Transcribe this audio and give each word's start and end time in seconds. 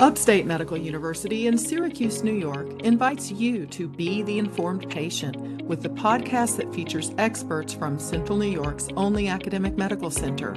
Upstate 0.00 0.46
Medical 0.46 0.78
University 0.78 1.46
in 1.46 1.58
Syracuse, 1.58 2.22
New 2.22 2.32
York 2.32 2.66
invites 2.84 3.30
you 3.30 3.66
to 3.66 3.86
be 3.86 4.22
the 4.22 4.38
informed 4.38 4.88
patient 4.88 5.60
with 5.66 5.82
the 5.82 5.90
podcast 5.90 6.56
that 6.56 6.74
features 6.74 7.12
experts 7.18 7.74
from 7.74 7.98
Central 7.98 8.38
New 8.38 8.48
York's 8.48 8.88
only 8.96 9.28
academic 9.28 9.76
medical 9.76 10.10
center. 10.10 10.56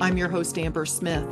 I'm 0.00 0.16
your 0.16 0.28
host, 0.28 0.56
Amber 0.58 0.86
Smith. 0.86 1.26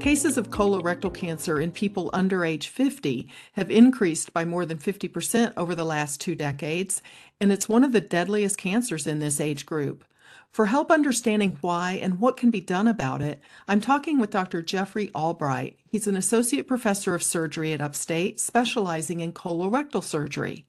Cases 0.00 0.36
of 0.36 0.50
colorectal 0.50 1.14
cancer 1.14 1.60
in 1.60 1.70
people 1.70 2.10
under 2.12 2.44
age 2.44 2.66
50 2.66 3.28
have 3.52 3.70
increased 3.70 4.32
by 4.32 4.44
more 4.44 4.66
than 4.66 4.78
50% 4.78 5.52
over 5.56 5.76
the 5.76 5.84
last 5.84 6.20
two 6.20 6.34
decades, 6.34 7.00
and 7.40 7.52
it's 7.52 7.68
one 7.68 7.84
of 7.84 7.92
the 7.92 8.00
deadliest 8.00 8.58
cancers 8.58 9.06
in 9.06 9.20
this 9.20 9.40
age 9.40 9.66
group. 9.66 10.04
For 10.52 10.66
help 10.66 10.90
understanding 10.90 11.56
why 11.62 11.92
and 11.92 12.20
what 12.20 12.36
can 12.36 12.50
be 12.50 12.60
done 12.60 12.86
about 12.86 13.22
it, 13.22 13.40
I'm 13.66 13.80
talking 13.80 14.18
with 14.18 14.28
Dr. 14.28 14.60
Jeffrey 14.60 15.10
Albright. 15.14 15.78
He's 15.88 16.06
an 16.06 16.14
associate 16.14 16.68
professor 16.68 17.14
of 17.14 17.22
surgery 17.22 17.72
at 17.72 17.80
Upstate, 17.80 18.38
specializing 18.38 19.20
in 19.20 19.32
colorectal 19.32 20.04
surgery. 20.04 20.66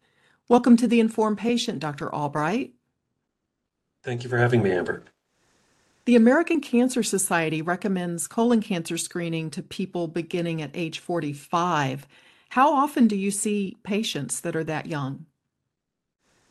Welcome 0.47 0.77
to 0.77 0.87
the 0.87 1.01
Informed 1.01 1.37
Patient, 1.37 1.79
Dr. 1.79 2.13
Albright. 2.15 2.71
Thank 4.03 4.23
you 4.23 4.29
for 4.29 4.37
having 4.37 4.63
me, 4.63 4.71
Amber. 4.71 5.03
The 6.05 6.15
American 6.15 6.61
Cancer 6.61 7.03
Society 7.03 7.61
recommends 7.61 8.25
colon 8.25 8.61
cancer 8.61 8.97
screening 8.97 9.49
to 9.51 9.61
people 9.61 10.07
beginning 10.07 10.61
at 10.61 10.71
age 10.73 10.99
45. 10.99 12.07
How 12.51 12.73
often 12.73 13.09
do 13.09 13.17
you 13.17 13.31
see 13.31 13.75
patients 13.83 14.39
that 14.41 14.55
are 14.55 14.63
that 14.63 14.85
young? 14.85 15.25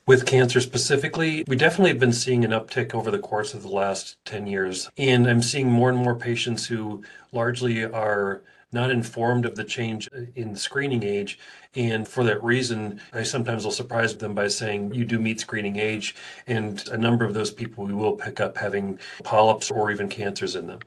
With 0.04 0.26
cancer 0.26 0.60
specifically, 0.60 1.44
we 1.46 1.54
definitely 1.54 1.90
have 1.90 2.00
been 2.00 2.12
seeing 2.12 2.44
an 2.44 2.50
uptick 2.50 2.92
over 2.92 3.10
the 3.10 3.20
course 3.20 3.54
of 3.54 3.62
the 3.62 3.68
last 3.68 4.16
10 4.24 4.48
years. 4.48 4.90
And 4.98 5.28
I'm 5.28 5.42
seeing 5.42 5.70
more 5.70 5.90
and 5.90 5.98
more 5.98 6.16
patients 6.16 6.66
who 6.66 7.04
largely 7.30 7.84
are 7.84 8.42
not 8.72 8.90
informed 8.90 9.46
of 9.46 9.54
the 9.54 9.62
change 9.62 10.08
in 10.34 10.56
screening 10.56 11.04
age. 11.04 11.38
And 11.76 12.08
for 12.08 12.24
that 12.24 12.42
reason, 12.42 13.00
I 13.12 13.22
sometimes 13.22 13.64
will 13.64 13.70
surprise 13.70 14.16
them 14.16 14.34
by 14.34 14.48
saying, 14.48 14.92
you 14.92 15.04
do 15.04 15.20
meet 15.20 15.38
screening 15.38 15.76
age. 15.76 16.16
And 16.48 16.86
a 16.88 16.98
number 16.98 17.24
of 17.24 17.32
those 17.32 17.52
people 17.52 17.84
we 17.84 17.94
will 17.94 18.16
pick 18.16 18.40
up 18.40 18.56
having 18.56 18.98
polyps 19.22 19.70
or 19.70 19.92
even 19.92 20.08
cancers 20.08 20.56
in 20.56 20.66
them. 20.66 20.80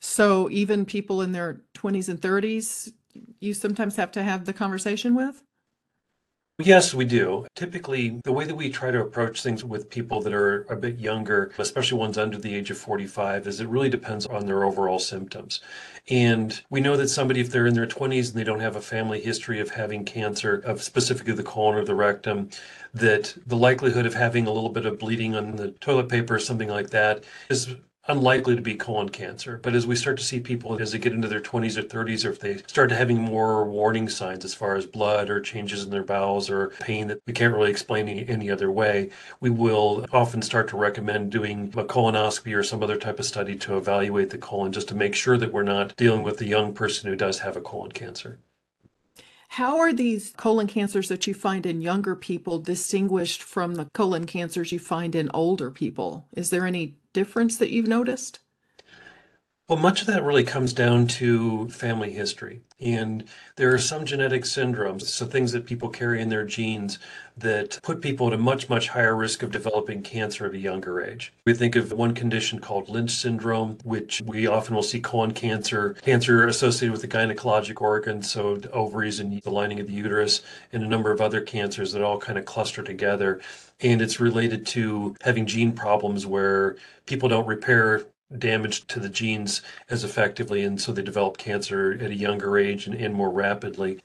So 0.00 0.50
even 0.50 0.84
people 0.84 1.22
in 1.22 1.30
their 1.30 1.60
20s 1.74 2.08
and 2.08 2.20
30s, 2.20 2.92
you 3.38 3.54
sometimes 3.54 3.94
have 3.96 4.10
to 4.12 4.24
have 4.24 4.44
the 4.44 4.52
conversation 4.52 5.14
with? 5.14 5.42
Yes, 6.60 6.94
we 6.94 7.04
do. 7.04 7.48
Typically, 7.56 8.20
the 8.22 8.32
way 8.32 8.44
that 8.44 8.54
we 8.54 8.70
try 8.70 8.92
to 8.92 9.00
approach 9.00 9.42
things 9.42 9.64
with 9.64 9.90
people 9.90 10.20
that 10.20 10.32
are 10.32 10.62
a 10.70 10.76
bit 10.76 11.00
younger, 11.00 11.50
especially 11.58 11.98
ones 11.98 12.16
under 12.16 12.38
the 12.38 12.54
age 12.54 12.70
of 12.70 12.78
45, 12.78 13.48
is 13.48 13.58
it 13.58 13.66
really 13.68 13.88
depends 13.88 14.24
on 14.26 14.46
their 14.46 14.62
overall 14.64 15.00
symptoms. 15.00 15.60
And 16.08 16.62
we 16.70 16.80
know 16.80 16.96
that 16.96 17.08
somebody, 17.08 17.40
if 17.40 17.50
they're 17.50 17.66
in 17.66 17.74
their 17.74 17.88
20s 17.88 18.28
and 18.28 18.38
they 18.38 18.44
don't 18.44 18.60
have 18.60 18.76
a 18.76 18.80
family 18.80 19.20
history 19.20 19.58
of 19.58 19.70
having 19.70 20.04
cancer, 20.04 20.58
of 20.64 20.80
specifically 20.80 21.32
the 21.32 21.42
colon 21.42 21.74
or 21.74 21.84
the 21.84 21.96
rectum, 21.96 22.50
that 22.92 23.36
the 23.44 23.56
likelihood 23.56 24.06
of 24.06 24.14
having 24.14 24.46
a 24.46 24.52
little 24.52 24.70
bit 24.70 24.86
of 24.86 25.00
bleeding 25.00 25.34
on 25.34 25.56
the 25.56 25.72
toilet 25.72 26.08
paper 26.08 26.36
or 26.36 26.38
something 26.38 26.68
like 26.68 26.90
that 26.90 27.24
is 27.50 27.74
unlikely 28.06 28.54
to 28.54 28.62
be 28.62 28.74
colon 28.74 29.08
cancer. 29.08 29.58
But 29.62 29.74
as 29.74 29.86
we 29.86 29.96
start 29.96 30.18
to 30.18 30.24
see 30.24 30.40
people 30.40 30.78
as 30.80 30.92
they 30.92 30.98
get 30.98 31.12
into 31.12 31.28
their 31.28 31.40
20s 31.40 31.76
or 31.76 31.82
30s, 31.82 32.24
or 32.24 32.30
if 32.30 32.40
they 32.40 32.58
start 32.66 32.90
to 32.90 32.96
having 32.96 33.18
more 33.18 33.64
warning 33.64 34.08
signs 34.08 34.44
as 34.44 34.54
far 34.54 34.76
as 34.76 34.86
blood 34.86 35.30
or 35.30 35.40
changes 35.40 35.84
in 35.84 35.90
their 35.90 36.02
bowels 36.02 36.50
or 36.50 36.68
pain 36.80 37.08
that 37.08 37.20
we 37.26 37.32
can't 37.32 37.54
really 37.54 37.70
explain 37.70 38.08
any, 38.08 38.28
any 38.28 38.50
other 38.50 38.70
way, 38.70 39.10
we 39.40 39.50
will 39.50 40.06
often 40.12 40.42
start 40.42 40.68
to 40.68 40.76
recommend 40.76 41.32
doing 41.32 41.72
a 41.76 41.84
colonoscopy 41.84 42.54
or 42.54 42.62
some 42.62 42.82
other 42.82 42.96
type 42.96 43.18
of 43.18 43.24
study 43.24 43.56
to 43.56 43.76
evaluate 43.76 44.30
the 44.30 44.38
colon 44.38 44.72
just 44.72 44.88
to 44.88 44.94
make 44.94 45.14
sure 45.14 45.38
that 45.38 45.52
we're 45.52 45.62
not 45.62 45.96
dealing 45.96 46.22
with 46.22 46.40
a 46.40 46.46
young 46.46 46.74
person 46.74 47.08
who 47.08 47.16
does 47.16 47.38
have 47.38 47.56
a 47.56 47.60
colon 47.60 47.92
cancer. 47.92 48.38
How 49.48 49.78
are 49.78 49.92
these 49.92 50.32
colon 50.36 50.66
cancers 50.66 51.08
that 51.08 51.28
you 51.28 51.34
find 51.34 51.64
in 51.64 51.80
younger 51.80 52.16
people 52.16 52.58
distinguished 52.58 53.40
from 53.40 53.76
the 53.76 53.84
colon 53.94 54.26
cancers 54.26 54.72
you 54.72 54.80
find 54.80 55.14
in 55.14 55.30
older 55.32 55.70
people? 55.70 56.26
Is 56.32 56.50
there 56.50 56.66
any 56.66 56.96
difference 57.14 57.56
that 57.56 57.70
you've 57.70 57.88
noticed? 57.88 58.40
Well, 59.66 59.78
much 59.78 60.02
of 60.02 60.08
that 60.08 60.22
really 60.22 60.44
comes 60.44 60.74
down 60.74 61.06
to 61.06 61.70
family 61.70 62.12
history. 62.12 62.60
And 62.80 63.24
there 63.56 63.72
are 63.72 63.78
some 63.78 64.04
genetic 64.04 64.42
syndromes, 64.42 65.04
so 65.04 65.24
things 65.24 65.52
that 65.52 65.64
people 65.64 65.88
carry 65.88 66.20
in 66.20 66.28
their 66.28 66.44
genes 66.44 66.98
that 67.38 67.78
put 67.82 68.02
people 68.02 68.26
at 68.26 68.34
a 68.34 68.38
much, 68.38 68.68
much 68.68 68.88
higher 68.88 69.16
risk 69.16 69.42
of 69.42 69.50
developing 69.50 70.02
cancer 70.02 70.44
at 70.44 70.52
a 70.52 70.58
younger 70.58 71.00
age. 71.00 71.32
We 71.46 71.54
think 71.54 71.76
of 71.76 71.90
one 71.92 72.12
condition 72.12 72.58
called 72.58 72.90
Lynch 72.90 73.12
syndrome, 73.12 73.78
which 73.84 74.20
we 74.26 74.46
often 74.46 74.74
will 74.74 74.82
see 74.82 75.00
colon 75.00 75.32
cancer, 75.32 75.94
cancer 76.02 76.46
associated 76.46 76.92
with 76.92 77.00
the 77.00 77.08
gynecologic 77.08 77.80
organs, 77.80 78.30
so 78.30 78.60
ovaries 78.70 79.18
and 79.18 79.40
the 79.40 79.50
lining 79.50 79.80
of 79.80 79.86
the 79.86 79.94
uterus, 79.94 80.42
and 80.74 80.82
a 80.82 80.88
number 80.88 81.10
of 81.10 81.22
other 81.22 81.40
cancers 81.40 81.92
that 81.92 82.02
all 82.02 82.18
kind 82.18 82.38
of 82.38 82.44
cluster 82.44 82.82
together. 82.82 83.40
And 83.80 84.02
it's 84.02 84.20
related 84.20 84.66
to 84.66 85.16
having 85.22 85.46
gene 85.46 85.72
problems 85.72 86.26
where 86.26 86.76
people 87.06 87.30
don't 87.30 87.46
repair 87.46 88.02
damage 88.38 88.86
to 88.88 89.00
the 89.00 89.08
genes 89.08 89.62
as 89.90 90.04
effectively, 90.04 90.62
and 90.64 90.80
so 90.80 90.92
they 90.92 91.02
develop 91.02 91.36
cancer 91.36 91.92
at 92.00 92.10
a 92.10 92.14
younger 92.14 92.58
age 92.58 92.86
and, 92.86 92.94
and 92.94 93.14
more 93.14 93.30
rapidly. 93.30 94.00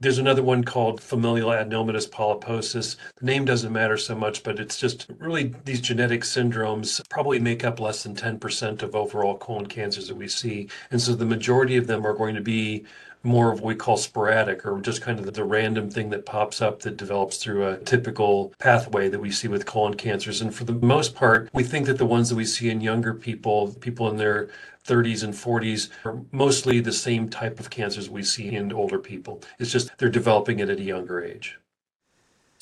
There's 0.00 0.18
another 0.18 0.42
one 0.42 0.64
called 0.64 1.00
familial 1.00 1.50
adenomatous 1.50 2.08
polyposis. 2.08 2.96
The 3.20 3.26
name 3.26 3.44
doesn't 3.44 3.72
matter 3.72 3.96
so 3.96 4.16
much, 4.16 4.42
but 4.42 4.58
it's 4.58 4.76
just 4.76 5.06
really 5.18 5.54
these 5.64 5.80
genetic 5.80 6.22
syndromes 6.22 7.08
probably 7.08 7.38
make 7.38 7.64
up 7.64 7.78
less 7.78 8.02
than 8.02 8.16
10% 8.16 8.82
of 8.82 8.96
overall 8.96 9.36
colon 9.36 9.66
cancers 9.66 10.08
that 10.08 10.16
we 10.16 10.26
see. 10.26 10.68
And 10.90 11.00
so 11.00 11.14
the 11.14 11.24
majority 11.24 11.76
of 11.76 11.86
them 11.86 12.04
are 12.04 12.14
going 12.14 12.34
to 12.34 12.40
be 12.40 12.84
more 13.22 13.52
of 13.52 13.60
what 13.60 13.68
we 13.68 13.74
call 13.74 13.96
sporadic 13.96 14.66
or 14.66 14.80
just 14.80 15.02
kind 15.02 15.18
of 15.18 15.32
the, 15.32 15.42
random 15.42 15.90
thing 15.90 16.10
that 16.10 16.24
pops 16.24 16.62
up 16.62 16.80
that 16.80 16.96
develops 16.96 17.36
through 17.36 17.66
a 17.66 17.76
typical 17.78 18.54
pathway 18.58 19.08
that 19.08 19.20
we 19.20 19.30
see 19.30 19.48
with 19.48 19.66
colon 19.66 19.94
cancers. 19.94 20.40
And 20.40 20.54
for 20.54 20.64
the 20.64 20.72
most 20.72 21.14
part, 21.14 21.50
we 21.52 21.64
think 21.64 21.86
that 21.86 21.98
the 21.98 22.06
ones 22.06 22.28
that 22.28 22.36
we 22.36 22.44
see 22.44 22.70
in 22.70 22.80
younger 22.80 23.12
people, 23.12 23.74
people 23.80 24.08
in 24.08 24.16
their 24.16 24.48
30s 24.86 25.24
and 25.24 25.34
40s, 25.34 25.90
are 26.04 26.20
mostly 26.30 26.80
the 26.80 26.92
same 26.92 27.28
type 27.28 27.58
of 27.60 27.70
cancers 27.70 28.08
we 28.08 28.22
see 28.22 28.54
in 28.54 28.72
older 28.72 28.98
people. 28.98 29.42
It's 29.58 29.72
just 29.72 29.90
they're 29.98 30.08
developing 30.08 30.60
it 30.60 30.70
at 30.70 30.78
a 30.78 30.84
younger 30.84 31.22
age. 31.22 31.58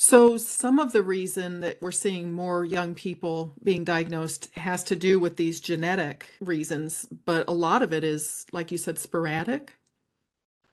So, 0.02 0.38
some 0.38 0.78
of 0.78 0.92
the 0.92 1.02
reason 1.02 1.60
that 1.60 1.76
we're 1.82 1.92
seeing 1.92 2.32
more 2.32 2.64
young 2.64 2.94
people 2.94 3.52
being 3.62 3.84
diagnosed 3.84 4.48
has 4.56 4.82
to 4.84 4.96
do 4.96 5.20
with 5.20 5.36
these 5.36 5.60
genetic 5.60 6.26
reasons, 6.40 7.06
but 7.26 7.46
a 7.48 7.52
lot 7.52 7.82
of 7.82 7.92
it 7.92 8.02
is, 8.02 8.46
like 8.50 8.72
you 8.72 8.78
said, 8.78 8.98
sporadic. 8.98 9.74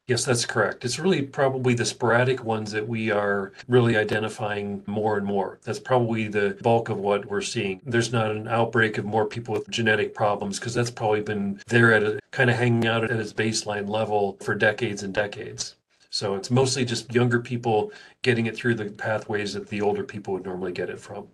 Yes, 0.07 0.23
that's 0.23 0.45
correct. 0.45 0.85
It's 0.85 0.99
really 0.99 1.21
probably 1.21 1.73
the 1.73 1.85
sporadic 1.85 2.41
ones 2.41 2.71
that 2.71 2.87
we 2.87 3.11
are 3.11 3.51
really 3.67 3.97
identifying 3.97 4.81
more 4.87 5.17
and 5.17 5.25
more. 5.25 5.59
That's 5.65 5.81
probably 5.81 6.29
the 6.29 6.57
bulk 6.61 6.87
of 6.87 6.97
what 6.97 7.25
we're 7.25 7.41
seeing. 7.41 7.81
There's 7.85 8.13
not 8.13 8.31
an 8.31 8.47
outbreak 8.47 8.97
of 8.97 9.03
more 9.03 9.25
people 9.25 9.53
with 9.53 9.69
genetic 9.69 10.15
problems 10.15 10.59
because 10.59 10.73
that's 10.73 10.91
probably 10.91 11.19
been 11.19 11.59
there 11.67 11.93
at 11.93 12.03
a 12.03 12.21
kind 12.31 12.49
of 12.49 12.55
hanging 12.55 12.87
out 12.87 13.03
at 13.03 13.11
its 13.11 13.33
baseline 13.33 13.89
level 13.89 14.37
for 14.39 14.55
decades 14.55 15.03
and 15.03 15.13
decades. 15.13 15.75
So 16.09 16.35
it's 16.35 16.49
mostly 16.49 16.85
just 16.85 17.13
younger 17.13 17.41
people 17.41 17.91
getting 18.21 18.45
it 18.45 18.55
through 18.55 18.75
the 18.75 18.85
pathways 18.85 19.55
that 19.55 19.67
the 19.67 19.81
older 19.81 20.05
people 20.05 20.35
would 20.35 20.45
normally 20.45 20.71
get 20.71 20.89
it 20.89 21.01
from. 21.01 21.27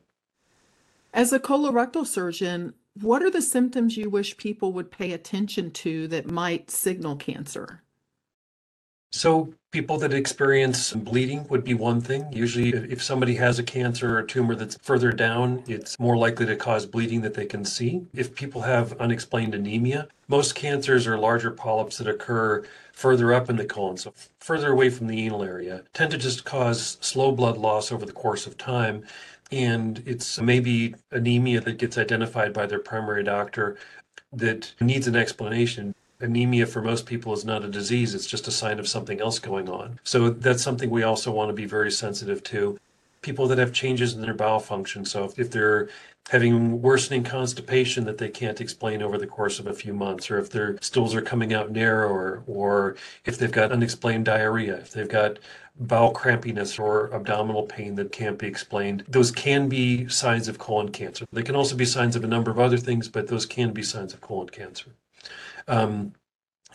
As 1.14 1.32
a 1.32 1.40
colorectal 1.40 2.08
surgeon, 2.08 2.74
what 3.00 3.22
are 3.22 3.30
the 3.30 3.44
symptoms 3.44 3.98
you 3.98 4.10
wish 4.10 4.36
people 4.36 4.74
would 4.74 4.90
pay 4.90 5.12
attention 5.12 5.70
to 5.72 6.08
that 6.08 6.32
might 6.32 6.72
signal 6.72 7.18
cancer? 7.18 7.84
So, 9.16 9.54
people 9.70 10.00
that 10.00 10.12
experience 10.12 10.92
bleeding 10.92 11.48
would 11.48 11.64
be 11.64 11.76
one 11.76 12.02
thing. 12.02 12.26
Usually, 12.34 12.70
if 12.70 13.02
somebody 13.04 13.36
has 13.36 13.60
a 13.60 13.64
cancer 13.64 14.16
or 14.16 14.20
a 14.20 14.28
tumor 14.28 14.56
that's 14.56 14.76
further 14.82 15.12
down, 15.12 15.64
it's 15.68 16.00
more 16.00 16.18
likely 16.18 16.48
to 16.48 16.56
cause 16.56 16.88
bleeding 16.88 17.22
that 17.22 17.36
they 17.36 17.46
can 17.46 17.64
see. 17.64 18.08
If 18.16 18.34
people 18.34 18.62
have 18.62 18.94
unexplained 18.94 19.54
anemia, 19.54 20.08
most 20.28 20.56
cancers 20.56 21.06
are 21.06 21.16
larger 21.16 21.52
polyps 21.52 22.00
that 22.00 22.08
occur 22.08 22.64
further 22.94 23.36
up 23.36 23.52
in 23.52 23.56
the 23.56 23.66
colon, 23.66 23.98
so 23.98 24.16
further 24.40 24.72
away 24.72 24.90
from 24.90 25.06
the 25.06 25.24
anal 25.24 25.44
area, 25.44 25.84
tend 25.94 26.10
to 26.10 26.18
just 26.18 26.44
cause 26.44 26.98
slow 27.00 27.32
blood 27.32 27.58
loss 27.60 27.92
over 27.92 28.08
the 28.08 28.14
course 28.14 28.48
of 28.48 28.58
time. 28.58 29.04
And 29.52 30.02
it's 30.08 30.42
maybe 30.42 30.96
anemia 31.12 31.62
that 31.62 31.78
gets 31.78 32.00
identified 32.00 32.52
by 32.52 32.66
their 32.66 32.80
primary 32.80 33.24
doctor 33.24 33.78
that 34.32 34.74
needs 34.82 35.06
an 35.06 35.16
explanation 35.16 35.94
anemia 36.24 36.66
for 36.66 36.82
most 36.82 37.06
people 37.06 37.34
is 37.34 37.46
not 37.46 37.64
a 37.64 37.68
disease, 37.68 38.16
it's 38.16 38.28
just 38.28 38.48
a 38.48 38.52
sign 38.52 38.80
of 38.80 38.88
something 38.88 39.22
else 39.22 39.40
going 39.40 39.70
on. 39.70 40.00
So 40.04 40.30
that's 40.30 40.64
something 40.64 40.90
we 40.90 41.04
also 41.04 41.32
want 41.32 41.50
to 41.50 41.54
be 41.54 41.66
very 41.66 41.92
sensitive 41.92 42.44
to. 42.46 42.80
People 43.22 43.48
that 43.48 43.58
have 43.58 43.72
changes 43.72 44.14
in 44.14 44.22
their 44.22 44.34
bowel 44.34 44.60
function, 44.60 45.06
so 45.06 45.24
if, 45.26 45.40
if 45.40 45.52
they're 45.52 45.90
having 46.30 46.82
worsening 46.82 47.24
constipation 47.24 48.06
that 48.06 48.18
they 48.18 48.30
can't 48.30 48.62
explain 48.62 49.02
over 49.02 49.18
the 49.18 49.28
course 49.28 49.60
of 49.60 49.68
a 49.68 49.74
few 49.74 49.94
months, 49.94 50.32
or 50.32 50.40
if 50.40 50.50
their 50.50 50.78
stools 50.82 51.14
are 51.14 51.22
coming 51.22 51.54
out 51.54 51.72
narrower, 51.72 52.44
or 52.48 52.96
if 53.26 53.38
they've 53.38 53.52
got 53.52 53.72
unexplained 53.72 54.26
diarrhea, 54.26 54.76
if 54.76 54.92
they've 54.92 55.10
got 55.10 55.40
bowel 55.80 56.14
crampiness 56.14 56.80
or 56.80 57.14
abdominal 57.14 57.64
pain 57.64 57.96
that 57.96 58.12
can't 58.12 58.38
be 58.38 58.48
explained. 58.48 59.04
Those 59.08 59.32
can 59.32 59.68
be 59.68 60.08
signs 60.08 60.48
of 60.48 60.60
colon 60.60 60.90
cancer. 60.90 61.26
They 61.32 61.44
can 61.44 61.56
also 61.56 61.76
be 61.76 61.86
signs 61.86 62.16
of 62.16 62.24
a 62.24 62.28
number 62.28 62.52
of 62.52 62.60
other 62.60 62.78
things, 62.78 63.10
but 63.10 63.28
those 63.28 63.46
can 63.46 63.74
be 63.74 63.82
signs 63.82 64.14
of 64.14 64.22
colon 64.22 64.50
cancer. 64.50 64.92
Um, 65.68 66.14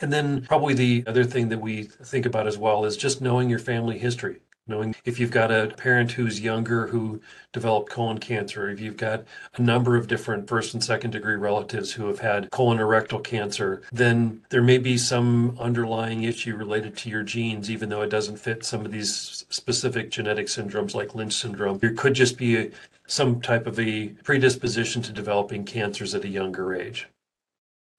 And 0.01 0.13
then 0.13 0.43
probably 0.43 0.75
the 0.75 1.03
other 1.09 1.25
thing 1.25 1.49
that 1.49 1.61
we 1.61 1.83
think 1.83 2.25
about 2.25 2.47
as 2.47 2.57
well 2.57 2.85
is 2.85 2.97
just 2.97 3.21
knowing 3.21 3.51
your 3.51 3.59
family 3.59 3.99
history 3.99 4.41
knowing 4.69 4.95
if 5.05 5.19
you've 5.19 5.31
got 5.31 5.51
a 5.51 5.73
parent 5.77 6.13
who's 6.13 6.41
younger 6.41 6.87
who 6.87 7.21
developed 7.53 7.91
colon 7.91 8.19
cancer, 8.19 8.71
if 8.71 8.81
you've 8.81 8.97
got 8.97 9.25
a 9.57 9.63
number 9.63 9.97
of 9.97 10.07
different 10.07 10.49
first 10.49 10.75
and 10.75 10.85
second 10.85 11.11
degree 11.11 11.37
relatives 11.37 11.93
who 11.93 12.07
have 12.07 12.19
had 12.19 12.51
colon 12.51 12.79
or 12.79 12.87
rectal 12.87 13.19
cancer, 13.19 13.83
then 13.93 14.43
there 14.51 14.63
may 14.63 14.79
be 14.79 14.99
some 14.99 15.57
underlying 15.59 16.25
issue 16.25 16.55
related 16.55 16.97
to 16.97 17.11
your 17.11 17.23
genes, 17.23 17.71
even 17.71 17.89
though 17.89 18.03
it 18.03 18.11
doesn't 18.11 18.37
fit 18.37 18.65
some 18.65 18.85
of 18.85 18.93
these 18.93 19.45
specific 19.49 20.11
genetic 20.11 20.47
syndromes 20.47 20.95
like 20.95 21.15
Lynch 21.15 21.33
syndrome. 21.33 21.79
There 21.79 21.95
could 21.95 22.15
just 22.15 22.37
be 22.37 22.71
some 23.07 23.41
type 23.41 23.67
of 23.67 23.81
a 23.81 24.09
predisposition 24.23 25.01
to 25.03 25.13
developing 25.13 25.65
cancers 25.65 26.15
at 26.15 26.25
a 26.25 26.29
younger 26.29 26.75
age. 26.75 27.09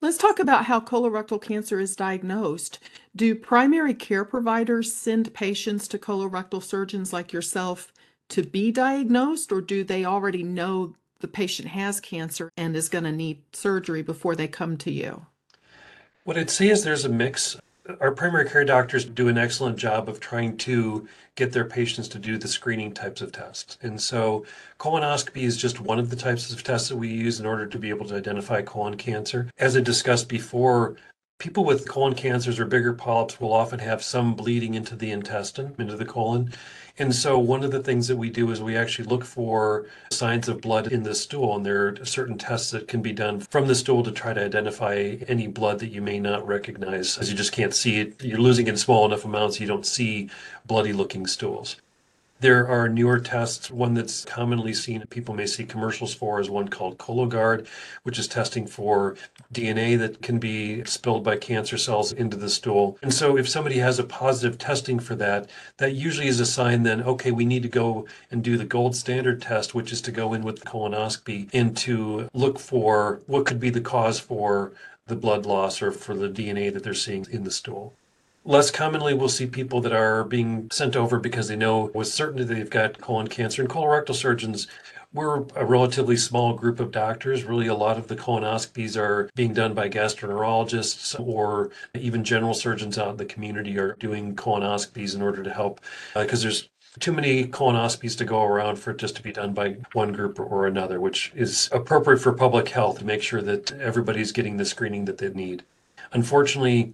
Let's 0.02 0.18
talk 0.18 0.40
about 0.40 0.66
how 0.66 0.80
colorectal 0.80 1.42
cancer 1.42 1.78
is 1.78 1.94
diagnosed. 1.94 2.80
Do 3.18 3.36
primary 3.36 3.94
care 3.94 4.24
providers 4.24 4.94
send 4.94 5.34
patients 5.34 5.90
to 5.90 5.98
colorectal 5.98 6.64
surgeons 6.64 7.12
like 7.12 7.34
yourself 7.34 7.92
to 8.30 8.44
be 8.44 8.72
diagnosed, 8.72 9.52
or 9.52 9.60
do 9.60 9.84
they 9.84 10.06
already 10.06 10.42
know 10.42 10.96
the 11.20 11.28
patient 11.28 11.68
has 11.70 12.00
cancer 12.00 12.50
and 12.56 12.78
is 12.78 12.88
going 12.88 13.04
to 13.04 13.12
need 13.12 13.42
surgery 13.52 14.02
before 14.02 14.38
they 14.38 14.48
come 14.48 14.78
to 14.78 14.92
you? 14.92 15.26
What 16.24 16.38
I'd 16.38 16.50
say 16.50 16.70
is 16.70 16.86
there's 16.86 17.04
a 17.04 17.10
mix 17.10 17.58
our 18.00 18.12
primary 18.12 18.50
care 18.50 18.66
doctors 18.66 19.06
do 19.06 19.28
an 19.28 19.38
excellent 19.38 19.78
job 19.78 20.10
of 20.10 20.20
trying 20.20 20.58
to 20.58 21.08
get 21.36 21.52
their 21.54 21.66
patients 21.66 22.08
to 22.10 22.20
do 22.20 22.38
the 22.38 22.48
screening 22.48 22.94
types 22.94 23.22
of 23.22 23.32
tests. 23.32 23.78
And 23.82 24.00
so 24.00 24.46
colonoscopy 24.80 25.44
is 25.44 25.58
just 25.58 25.80
one 25.80 26.00
of 26.00 26.10
the 26.10 26.16
types 26.16 26.52
of 26.52 26.64
tests 26.64 26.90
that 26.90 26.98
we 26.98 27.08
use 27.08 27.40
in 27.40 27.46
order 27.46 27.66
to 27.66 27.80
be 27.80 27.90
able 27.90 28.06
to 28.08 28.16
identify 28.16 28.62
colon 28.62 28.98
cancer. 28.98 29.50
As 29.58 29.78
I 29.78 29.82
discussed 29.82 30.28
before, 30.28 30.98
people 31.40 31.64
with 31.64 31.88
colon 31.88 32.14
cancers 32.14 32.60
or 32.60 32.66
bigger 32.66 32.94
polyps 32.94 33.40
will 33.40 33.54
often 33.54 33.80
have 33.80 34.04
some 34.04 34.36
bleeding 34.36 34.74
into 34.74 34.96
the 34.96 35.12
intestine, 35.12 35.74
into 35.80 35.96
the 35.96 36.06
colon. 36.06 36.52
And 37.00 37.16
so 37.16 37.40
one 37.40 37.64
of 37.64 37.72
the 37.72 37.82
things 37.82 38.10
that 38.10 38.18
we 38.18 38.30
do 38.30 38.52
is 38.52 38.62
we 38.62 38.76
actually 38.76 39.08
look 39.08 39.24
for 39.24 39.86
signs 40.12 40.50
of 40.50 40.60
blood 40.60 40.92
in 40.92 41.04
the 41.04 41.16
stool, 41.16 41.56
and 41.56 41.66
there 41.66 41.88
are 41.88 42.06
certain 42.06 42.38
tests 42.38 42.72
that 42.72 42.90
can 42.90 43.02
be 43.02 43.14
done 43.14 43.40
from 43.40 43.68
the 43.68 43.76
stool 43.76 44.04
to 44.04 44.12
try 44.12 44.34
to 44.34 44.44
identify 44.44 45.16
any 45.30 45.48
blood 45.48 45.80
that 45.80 45.88
you 45.88 46.02
may 46.02 46.20
not 46.20 46.46
recognize, 46.46 47.18
as 47.18 47.32
you 47.32 47.38
just 47.38 47.54
can't 47.54 47.74
see 47.74 48.02
it. 48.02 48.22
You're 48.22 48.40
losing 48.40 48.68
in 48.68 48.76
small 48.76 49.06
enough 49.06 49.24
amounts, 49.24 49.62
you 49.62 49.68
don't 49.68 49.86
see 49.86 50.30
bloody 50.66 50.92
looking 50.92 51.26
stools. 51.26 51.78
There 52.42 52.66
are 52.70 52.88
newer 52.88 53.20
tests. 53.20 53.70
One 53.70 53.96
that's 53.96 54.24
commonly 54.24 54.74
seen, 54.74 55.06
people 55.08 55.36
may 55.36 55.46
see 55.46 55.66
commercials 55.66 56.14
for, 56.14 56.40
is 56.40 56.50
one 56.50 56.70
called 56.70 56.98
Cologuard, 56.98 57.68
which 58.04 58.18
is 58.18 58.30
testing 58.30 58.66
for 58.66 59.18
DNA 59.54 59.98
that 60.00 60.22
can 60.22 60.40
be 60.40 60.86
spilled 60.86 61.22
by 61.22 61.36
cancer 61.36 61.78
cells 61.78 62.14
into 62.14 62.38
the 62.38 62.50
stool. 62.50 62.98
And 63.02 63.14
so, 63.14 63.38
if 63.38 63.50
somebody 63.50 63.80
has 63.80 64.00
a 64.00 64.06
positive 64.06 64.58
testing 64.58 65.00
for 65.00 65.16
that, 65.16 65.50
that 65.78 65.96
usually 65.96 66.28
is 66.28 66.40
a 66.40 66.46
sign 66.46 66.84
then, 66.84 67.04
okay, 67.04 67.32
we 67.32 67.44
need 67.44 67.64
to 67.64 67.70
go 67.70 68.08
and 68.32 68.42
do 68.42 68.58
the 68.58 68.64
gold 68.64 68.96
standard 68.96 69.42
test, 69.42 69.76
which 69.76 69.92
is 69.92 70.02
to 70.04 70.12
go 70.12 70.34
in 70.34 70.44
with 70.44 70.60
the 70.62 70.66
colonoscopy 70.66 71.50
and 71.52 71.76
to 71.78 72.30
look 72.34 72.58
for 72.58 73.20
what 73.28 73.46
could 73.46 73.60
be 73.60 73.70
the 73.70 73.82
cause 73.82 74.20
for 74.20 74.72
the 75.08 75.16
blood 75.16 75.46
loss 75.46 75.82
or 75.82 75.92
for 75.92 76.16
the 76.16 76.30
DNA 76.30 76.72
that 76.72 76.84
they're 76.84 76.94
seeing 76.94 77.28
in 77.30 77.44
the 77.44 77.52
stool. 77.52 77.94
Less 78.46 78.72
commonly, 78.72 79.14
we'll 79.14 79.30
see 79.30 79.46
people 79.46 79.82
that 79.82 79.92
are 79.92 80.24
being 80.24 80.70
sent 80.72 80.96
over 80.96 81.20
because 81.20 81.50
they 81.50 81.56
know 81.56 81.92
with 81.94 82.08
certainty 82.08 82.44
they've 82.46 82.70
got 82.70 83.02
colon 83.02 83.28
cancer. 83.28 83.62
And 83.62 83.70
colorectal 83.70 84.16
surgeons, 84.16 84.68
we're 85.14 85.44
a 85.56 85.66
relatively 85.66 86.16
small 86.16 86.54
group 86.54 86.80
of 86.80 86.92
doctors. 86.92 87.44
Really, 87.44 87.68
a 87.68 87.76
lot 87.76 87.98
of 87.98 88.08
the 88.08 88.16
colonoscopies 88.16 88.96
are 88.96 89.30
being 89.36 89.54
done 89.54 89.74
by 89.74 89.90
gastroenterologists 89.90 91.20
or 91.20 91.72
even 91.96 92.24
general 92.24 92.54
surgeons 92.54 92.98
out 92.98 93.10
in 93.10 93.18
the 93.18 93.26
community 93.26 93.78
are 93.78 93.96
doing 94.00 94.36
colonoscopies 94.36 95.16
in 95.16 95.22
order 95.22 95.44
to 95.44 95.54
help 95.54 95.82
because 96.14 96.42
uh, 96.42 96.44
there's 96.44 96.70
too 97.00 97.12
many 97.12 97.46
colonoscopies 97.46 98.18
to 98.18 98.26
go 98.26 98.44
around 98.44 98.78
for 98.78 98.92
it 98.92 98.98
just 98.98 99.16
to 99.16 99.24
be 99.24 99.32
done 99.32 99.54
by 99.54 99.78
one 99.94 100.12
group 100.12 100.40
or 100.40 100.66
another, 100.66 101.00
which 101.00 101.32
is 101.36 101.70
appropriate 101.72 102.20
for 102.20 102.34
public 102.34 102.70
health 102.70 103.00
to 103.00 103.06
make 103.06 103.22
sure 103.22 103.42
that 103.42 103.72
everybody's 103.74 104.32
getting 104.32 104.58
the 104.58 104.66
screening 104.66 105.06
that 105.06 105.18
they 105.18 105.30
need. 105.30 105.64
Unfortunately, 106.12 106.94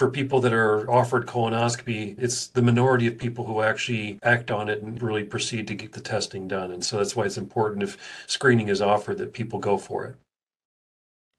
for 0.00 0.10
people 0.10 0.40
that 0.40 0.54
are 0.54 0.90
offered 0.90 1.26
colonoscopy, 1.26 2.18
it's 2.18 2.46
the 2.46 2.62
minority 2.62 3.06
of 3.06 3.18
people 3.18 3.44
who 3.44 3.60
actually 3.60 4.18
act 4.22 4.50
on 4.50 4.70
it 4.70 4.82
and 4.82 5.02
really 5.02 5.22
proceed 5.22 5.68
to 5.68 5.74
get 5.74 5.92
the 5.92 6.00
testing 6.00 6.48
done. 6.48 6.70
And 6.70 6.82
so 6.82 6.96
that's 6.96 7.14
why 7.14 7.26
it's 7.26 7.36
important 7.36 7.82
if 7.82 7.98
screening 8.26 8.68
is 8.68 8.80
offered 8.80 9.18
that 9.18 9.34
people 9.34 9.58
go 9.58 9.76
for 9.76 10.06
it. 10.06 10.16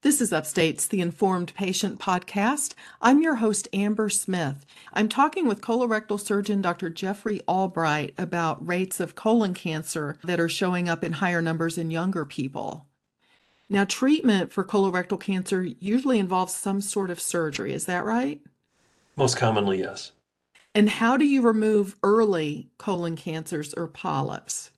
This 0.04 0.22
is 0.22 0.32
Upstate's 0.32 0.86
The 0.86 1.02
Informed 1.02 1.56
Patient 1.56 2.00
podcast. 2.00 2.76
I'm 3.02 3.24
your 3.24 3.38
host, 3.38 3.68
Amber 3.74 4.10
Smith. 4.10 4.64
I'm 4.94 5.10
talking 5.10 5.48
with 5.48 5.62
colorectal 5.62 6.20
surgeon 6.20 6.62
Dr. 6.62 6.92
Jeffrey 6.92 7.42
Albright 7.48 8.14
about 8.16 8.64
rates 8.66 9.00
of 9.00 9.16
colon 9.16 9.56
cancer 9.56 10.20
that 10.24 10.40
are 10.40 10.48
showing 10.48 10.88
up 10.88 11.04
in 11.04 11.14
higher 11.14 11.42
numbers 11.42 11.80
in 11.80 11.90
younger 11.90 12.26
people. 12.26 12.86
Now, 13.72 13.86
treatment 13.86 14.54
for 14.54 14.64
colorectal 14.64 15.20
cancer 15.20 15.64
usually 15.64 16.20
involves 16.20 16.54
some 16.54 16.80
sort 16.80 17.10
of 17.10 17.20
surgery. 17.20 17.74
Is 17.74 17.86
that 17.86 18.06
right? 18.06 18.40
Most 19.22 19.38
commonly, 19.38 19.78
yes. 19.78 20.14
And 20.74 20.90
how 20.90 21.16
do 21.16 21.26
you 21.26 21.44
remove 21.44 21.96
early 22.02 22.72
colon 22.80 23.16
cancers 23.16 23.72
or 23.76 23.86
polyps? 23.86 24.72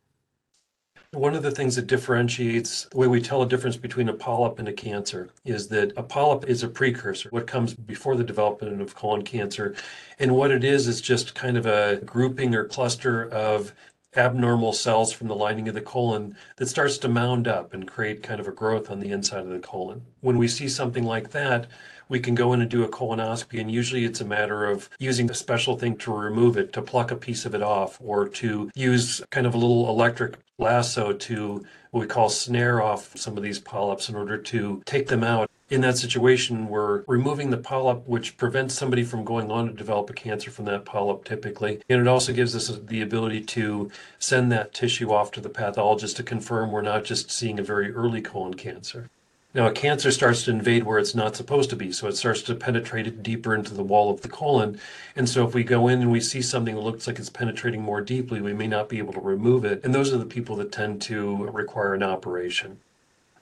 One 1.13 1.34
of 1.34 1.44
the 1.44 1.51
things 1.51 1.78
that 1.78 1.88
differentiates 1.88 2.90
the 2.92 2.98
way 2.98 3.07
we 3.07 3.22
tell 3.22 3.42
a 3.42 3.48
difference 3.48 3.78
between 3.78 4.10
a 4.10 4.13
polyp 4.13 4.60
and 4.60 4.68
a 4.68 4.74
cancer 4.74 5.30
is 5.45 5.69
that 5.69 5.94
a 5.95 6.04
polyp 6.04 6.50
is 6.50 6.62
a 6.62 6.68
precursor, 6.68 7.30
what 7.30 7.48
comes 7.48 7.74
before 7.74 8.18
the 8.18 8.24
development 8.25 8.81
of 8.81 8.94
colon 8.95 9.22
cancer. 9.22 9.75
And 10.19 10.36
what 10.36 10.51
it 10.51 10.66
is 10.66 10.89
is 10.89 11.00
just 11.00 11.36
kind 11.36 11.56
of 11.56 11.66
a 11.66 12.01
grouping 12.04 12.54
or 12.54 12.66
cluster 12.66 13.30
of 13.30 13.74
abnormal 14.18 14.74
cells 14.74 15.13
from 15.13 15.30
the 15.30 15.36
lining 15.36 15.69
of 15.69 15.74
the 15.74 15.80
colon 15.80 16.36
that 16.57 16.68
starts 16.68 16.98
to 16.98 17.07
mound 17.07 17.48
up 17.48 17.74
and 17.74 17.88
create 17.88 18.22
kind 18.22 18.42
of 18.42 18.48
a 18.50 18.51
growth 18.51 18.92
on 18.92 19.00
the 19.00 19.12
inside 19.13 19.44
of 19.44 19.50
the 19.50 19.60
colon. 19.60 20.01
When 20.19 20.38
we 20.38 20.50
see 20.50 20.68
something 20.68 21.06
like 21.06 21.31
that, 21.31 21.68
we 22.09 22.19
can 22.19 22.35
go 22.35 22.53
in 22.53 22.61
and 22.61 22.69
do 22.69 22.83
a 22.83 22.89
colonoscopy, 22.89 23.59
and 23.59 23.71
usually 23.71 24.05
it's 24.05 24.21
a 24.21 24.25
matter 24.25 24.65
of 24.65 24.89
using 25.00 25.29
a 25.29 25.33
special 25.33 25.77
thing 25.77 25.97
to 25.97 26.13
remove 26.13 26.57
it, 26.57 26.73
to 26.73 26.81
pluck 26.81 27.11
a 27.11 27.15
piece 27.15 27.45
of 27.45 27.55
it 27.55 27.61
off, 27.61 27.97
or 28.01 28.27
to 28.29 28.69
use 28.75 29.21
kind 29.29 29.47
of 29.47 29.53
a 29.53 29.57
little 29.57 29.89
electric 29.89 30.38
lasso 30.57 31.13
to 31.13 31.65
what 31.91 32.01
we 32.01 32.07
call 32.07 32.29
snare 32.29 32.81
off 32.81 33.15
some 33.17 33.38
of 33.38 33.44
these 33.44 33.59
polyps 33.59 34.09
in 34.09 34.15
order 34.15 34.38
to 34.38 34.81
take 34.85 35.07
them 35.07 35.23
out. 35.23 35.50
In 35.69 35.81
that 35.81 35.97
situation, 35.97 36.67
we're 36.67 37.03
removing 37.07 37.50
the 37.50 37.57
polyp, 37.57 38.07
which 38.07 38.38
prevents 38.38 38.75
somebody 38.75 39.03
from 39.03 39.23
going 39.23 39.50
on 39.50 39.67
to 39.67 39.74
develop 39.74 40.10
a 40.10 40.13
cancer 40.13 40.51
from 40.51 40.65
that 40.65 40.86
polyp 40.86 41.25
typically. 41.25 41.81
And 41.89 42.00
it 42.00 42.07
also 42.07 42.33
gives 42.33 42.55
us 42.55 42.67
the 42.77 43.01
ability 43.01 43.41
to 43.41 43.89
send 44.19 44.51
that 44.51 44.74
tissue 44.74 45.12
off 45.12 45.31
to 45.31 45.41
the 45.41 45.50
pathologist 45.50 46.17
to 46.17 46.24
confirm 46.24 46.72
we're 46.72 46.81
not 46.81 47.05
just 47.05 47.31
seeing 47.31 47.60
a 47.60 47.63
very 47.63 47.91
early 47.91 48.22
colon 48.22 48.53
cancer. 48.53 49.10
Now, 49.55 49.67
a 49.67 49.72
cancer 49.72 50.10
starts 50.10 50.45
to 50.45 50.51
invade 50.51 50.83
where 50.83 50.98
it's 50.98 51.13
not 51.13 51.36
supposed 51.36 51.69
to 51.69 51.75
be. 51.75 51.91
So 51.91 52.07
it 52.07 52.17
starts 52.17 52.41
to 52.43 52.55
penetrate 52.55 53.22
deeper 53.22 53.53
into 53.53 53.75
the 53.75 53.83
wall 53.83 54.10
of 54.10 54.22
the 54.22 54.27
colon. 54.27 54.79
And 55.15 55.29
so 55.29 55.48
if 55.48 55.53
we 55.53 55.63
go 55.63 55.88
in 55.88 56.01
and 56.01 56.12
we 56.12 56.22
see 56.22 56.41
something 56.41 56.74
that 56.74 56.81
looks 56.81 57.05
like 57.05 57.19
it's 57.19 57.29
penetrating 57.29 57.81
more 57.81 58.01
deeply, 58.01 58.41
we 58.41 58.53
may 58.53 58.65
not 58.65 58.89
be 58.89 58.98
able 58.98 59.13
to 59.13 59.19
remove 59.19 59.63
it. 59.63 59.83
And 59.83 59.93
those 59.93 60.12
are 60.12 60.17
the 60.17 60.25
people 60.25 60.55
that 60.55 60.72
tend 60.72 61.03
to 61.03 61.45
require 61.48 61.93
an 61.93 62.01
operation. 62.01 62.79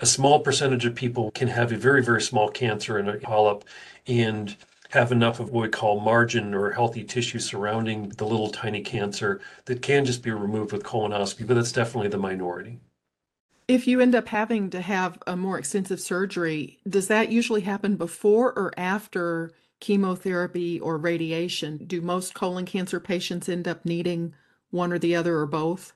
A 0.02 0.06
small 0.06 0.40
percentage 0.40 0.84
of 0.86 0.96
people 0.96 1.32
can 1.32 1.48
have 1.48 1.72
a 1.72 1.78
very, 1.78 2.04
very 2.04 2.22
small 2.22 2.50
cancer 2.50 3.00
in 3.00 3.08
a 3.08 3.18
polyp 3.18 3.64
and 4.06 4.58
have 4.90 5.14
enough 5.14 5.40
of 5.40 5.52
what 5.52 5.62
we 5.62 5.70
call 5.70 6.02
margin 6.02 6.54
or 6.54 6.72
healthy 6.72 7.06
tissue 7.06 7.40
surrounding 7.40 8.10
the 8.10 8.26
little 8.26 8.50
tiny 8.50 8.82
cancer 8.82 9.40
that 9.66 9.82
can 9.82 10.04
just 10.04 10.22
be 10.22 10.32
removed 10.32 10.74
with 10.74 10.84
colonoscopy, 10.84 11.48
but 11.48 11.54
that's 11.54 11.72
definitely 11.72 12.10
the 12.10 12.18
minority. 12.18 12.80
If 13.72 13.88
you 13.88 14.02
end 14.02 14.16
up 14.16 14.28
having 14.28 14.70
to 14.72 14.82
have 14.82 15.18
a 15.26 15.38
more 15.38 15.58
extensive 15.58 16.02
surgery, 16.02 16.80
does 16.90 17.08
that 17.08 17.32
usually 17.32 17.62
happen 17.62 17.96
before 17.96 18.52
or 18.52 18.74
after 18.76 19.54
chemotherapy 19.80 20.78
or 20.82 20.98
radiation? 20.98 21.78
Do 21.88 22.02
most 22.02 22.34
colon 22.34 22.66
cancer 22.66 23.00
patients 23.00 23.48
end 23.48 23.70
up 23.70 23.86
needing 23.86 24.34
one 24.72 24.92
or 24.92 25.00
the 25.00 25.16
other 25.16 25.38
or 25.38 25.46
both? 25.46 25.94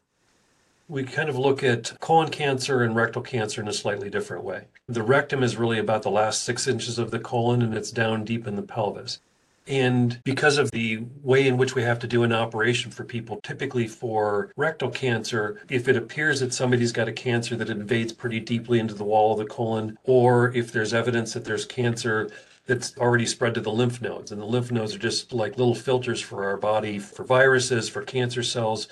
We 0.87 1.03
kind 1.03 1.27
of 1.27 1.37
look 1.37 1.63
at 1.63 1.99
colon 1.99 2.29
cancer 2.29 2.81
and 2.81 2.95
rectal 2.95 3.21
cancer 3.21 3.59
in 3.59 3.67
a 3.67 3.73
slightly 3.73 4.09
different 4.09 4.45
way. 4.45 4.67
The 4.87 5.03
rectum 5.03 5.43
is 5.43 5.57
really 5.57 5.77
about 5.77 6.03
the 6.03 6.09
last 6.09 6.43
six 6.43 6.67
inches 6.67 6.97
of 6.97 7.11
the 7.11 7.19
colon 7.19 7.61
and 7.61 7.75
it's 7.75 7.91
down 7.91 8.23
deep 8.23 8.47
in 8.47 8.55
the 8.55 8.61
pelvis. 8.61 9.19
And 9.67 10.21
because 10.23 10.57
of 10.57 10.69
the 10.71 11.05
way 11.23 11.47
in 11.47 11.57
which 11.57 11.73
we 11.73 11.81
have 11.81 11.99
to 11.99 12.07
do 12.07 12.23
an 12.23 12.31
operation 12.31 12.91
for 12.91 13.03
people, 13.03 13.39
typically 13.41 13.87
for 13.87 14.51
rectal 14.55 14.89
cancer, 14.89 15.59
if 15.69 15.87
it 15.87 15.95
appears 15.97 16.39
that 16.39 16.53
somebody's 16.53 16.91
got 16.91 17.07
a 17.07 17.13
cancer 17.13 17.55
that 17.55 17.69
invades 17.69 18.13
pretty 18.13 18.39
deeply 18.39 18.79
into 18.79 18.93
the 18.93 19.03
wall 19.03 19.33
of 19.33 19.39
the 19.39 19.45
colon, 19.45 19.97
or 20.03 20.53
if 20.53 20.71
there's 20.71 20.93
evidence 20.93 21.33
that 21.33 21.45
there's 21.45 21.65
cancer 21.65 22.29
that's 22.67 22.97
already 22.97 23.25
spread 23.25 23.53
to 23.53 23.61
the 23.61 23.71
lymph 23.71 24.01
nodes, 24.01 24.31
and 24.31 24.41
the 24.41 24.45
lymph 24.45 24.71
nodes 24.71 24.95
are 24.95 24.99
just 24.99 25.33
like 25.33 25.57
little 25.57 25.75
filters 25.75 26.21
for 26.21 26.45
our 26.45 26.57
body 26.57 26.97
for 26.97 27.23
viruses, 27.23 27.89
for 27.89 28.01
cancer 28.01 28.43
cells. 28.43 28.87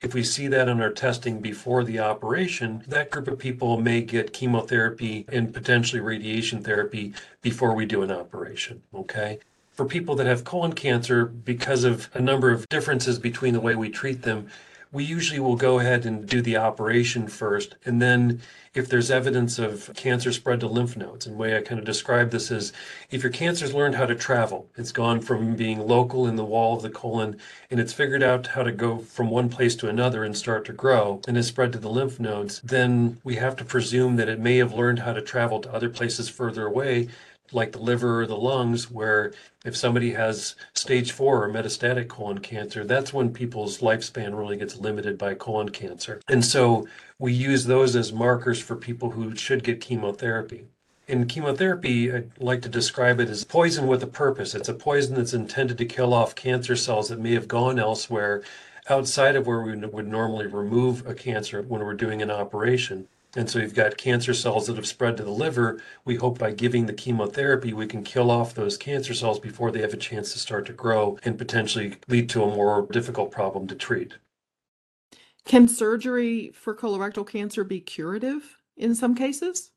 If 0.00 0.14
we 0.14 0.22
see 0.22 0.48
that 0.48 0.68
in 0.68 0.80
our 0.80 0.92
testing 0.92 1.40
before 1.40 1.84
the 1.84 1.98
operation, 1.98 2.84
that 2.88 3.10
group 3.10 3.28
of 3.28 3.38
people 3.38 3.80
may 3.80 4.00
get 4.00 4.32
chemotherapy 4.32 5.26
and 5.28 5.52
potentially 5.52 6.00
radiation 6.00 6.62
therapy 6.62 7.12
before 7.42 7.74
we 7.74 7.84
do 7.84 8.02
an 8.02 8.10
operation. 8.10 8.82
Okay. 8.94 9.40
For 9.78 9.84
people 9.84 10.16
that 10.16 10.26
have 10.26 10.42
colon 10.42 10.72
cancer, 10.72 11.24
because 11.24 11.84
of 11.84 12.10
a 12.12 12.20
number 12.20 12.50
of 12.50 12.68
differences 12.68 13.16
between 13.20 13.54
the 13.54 13.60
way 13.60 13.76
we 13.76 13.90
treat 13.90 14.22
them, 14.22 14.48
we 14.90 15.04
usually 15.04 15.38
will 15.38 15.54
go 15.54 15.78
ahead 15.78 16.04
and 16.04 16.26
do 16.26 16.42
the 16.42 16.56
operation 16.56 17.28
first. 17.28 17.76
And 17.84 18.02
then 18.02 18.40
if 18.74 18.88
there's 18.88 19.08
evidence 19.08 19.56
of 19.56 19.92
cancer 19.94 20.32
spread 20.32 20.58
to 20.60 20.66
lymph 20.66 20.96
nodes, 20.96 21.26
and 21.26 21.36
the 21.36 21.38
way 21.38 21.56
I 21.56 21.60
kind 21.60 21.78
of 21.78 21.84
describe 21.84 22.32
this 22.32 22.50
is 22.50 22.72
if 23.12 23.22
your 23.22 23.30
cancer's 23.30 23.72
learned 23.72 23.94
how 23.94 24.06
to 24.06 24.16
travel, 24.16 24.66
it's 24.76 24.90
gone 24.90 25.20
from 25.20 25.54
being 25.54 25.78
local 25.78 26.26
in 26.26 26.34
the 26.34 26.44
wall 26.44 26.74
of 26.74 26.82
the 26.82 26.90
colon 26.90 27.36
and 27.70 27.78
it's 27.78 27.92
figured 27.92 28.24
out 28.24 28.48
how 28.48 28.64
to 28.64 28.72
go 28.72 28.98
from 28.98 29.30
one 29.30 29.48
place 29.48 29.76
to 29.76 29.88
another 29.88 30.24
and 30.24 30.36
start 30.36 30.64
to 30.64 30.72
grow 30.72 31.20
and 31.28 31.36
has 31.36 31.46
spread 31.46 31.70
to 31.74 31.78
the 31.78 31.88
lymph 31.88 32.18
nodes, 32.18 32.60
then 32.64 33.20
we 33.22 33.36
have 33.36 33.54
to 33.54 33.64
presume 33.64 34.16
that 34.16 34.28
it 34.28 34.40
may 34.40 34.56
have 34.56 34.72
learned 34.72 34.98
how 34.98 35.12
to 35.12 35.22
travel 35.22 35.60
to 35.60 35.72
other 35.72 35.88
places 35.88 36.28
further 36.28 36.66
away 36.66 37.06
like 37.52 37.72
the 37.72 37.78
liver 37.78 38.20
or 38.20 38.26
the 38.26 38.36
lungs, 38.36 38.90
where 38.90 39.32
if 39.64 39.76
somebody 39.76 40.12
has 40.12 40.54
stage 40.74 41.12
four 41.12 41.44
or 41.44 41.48
metastatic 41.48 42.08
colon 42.08 42.38
cancer, 42.38 42.84
that's 42.84 43.12
when 43.12 43.32
people's 43.32 43.78
lifespan 43.78 44.38
really 44.38 44.56
gets 44.56 44.76
limited 44.76 45.18
by 45.18 45.34
colon 45.34 45.68
cancer. 45.68 46.20
And 46.28 46.44
so 46.44 46.86
we 47.18 47.32
use 47.32 47.64
those 47.64 47.96
as 47.96 48.12
markers 48.12 48.60
for 48.60 48.76
people 48.76 49.10
who 49.10 49.34
should 49.34 49.64
get 49.64 49.80
chemotherapy. 49.80 50.66
In 51.06 51.26
chemotherapy, 51.26 52.14
I 52.14 52.24
like 52.38 52.60
to 52.62 52.68
describe 52.68 53.18
it 53.18 53.30
as 53.30 53.42
poison 53.42 53.86
with 53.86 54.02
a 54.02 54.06
purpose. 54.06 54.54
It's 54.54 54.68
a 54.68 54.74
poison 54.74 55.16
that's 55.16 55.32
intended 55.32 55.78
to 55.78 55.86
kill 55.86 56.12
off 56.12 56.34
cancer 56.34 56.76
cells 56.76 57.08
that 57.08 57.18
may 57.18 57.32
have 57.32 57.48
gone 57.48 57.78
elsewhere 57.78 58.42
outside 58.90 59.34
of 59.34 59.46
where 59.46 59.62
we 59.62 59.74
would 59.74 60.06
normally 60.06 60.46
remove 60.46 61.06
a 61.06 61.14
cancer 61.14 61.62
when 61.62 61.82
we're 61.82 61.94
doing 61.94 62.20
an 62.20 62.30
operation. 62.30 63.08
And 63.36 63.48
so 63.48 63.58
you've 63.58 63.74
got 63.74 63.98
cancer 63.98 64.32
cells 64.32 64.66
that 64.66 64.76
have 64.76 64.86
spread 64.86 65.16
to 65.18 65.22
the 65.22 65.30
liver. 65.30 65.80
We 66.04 66.16
hope 66.16 66.38
by 66.38 66.52
giving 66.52 66.86
the 66.86 66.94
chemotherapy, 66.94 67.72
we 67.72 67.86
can 67.86 68.02
kill 68.02 68.30
off 68.30 68.54
those 68.54 68.78
cancer 68.78 69.12
cells 69.12 69.38
before 69.38 69.70
they 69.70 69.82
have 69.82 69.92
a 69.92 69.98
chance 69.98 70.32
to 70.32 70.38
start 70.38 70.66
to 70.66 70.72
grow 70.72 71.18
and 71.24 71.36
potentially 71.36 71.96
lead 72.08 72.28
to 72.30 72.42
a 72.42 72.54
more 72.54 72.86
difficult 72.90 73.30
problem 73.30 73.66
to 73.66 73.74
treat. 73.74 74.14
Can 75.44 75.68
surgery 75.68 76.52
for 76.54 76.74
colorectal 76.74 77.26
cancer 77.26 77.64
be 77.64 77.80
curative 77.80 78.58
in 78.76 78.94
some 78.94 79.14
cases? 79.14 79.70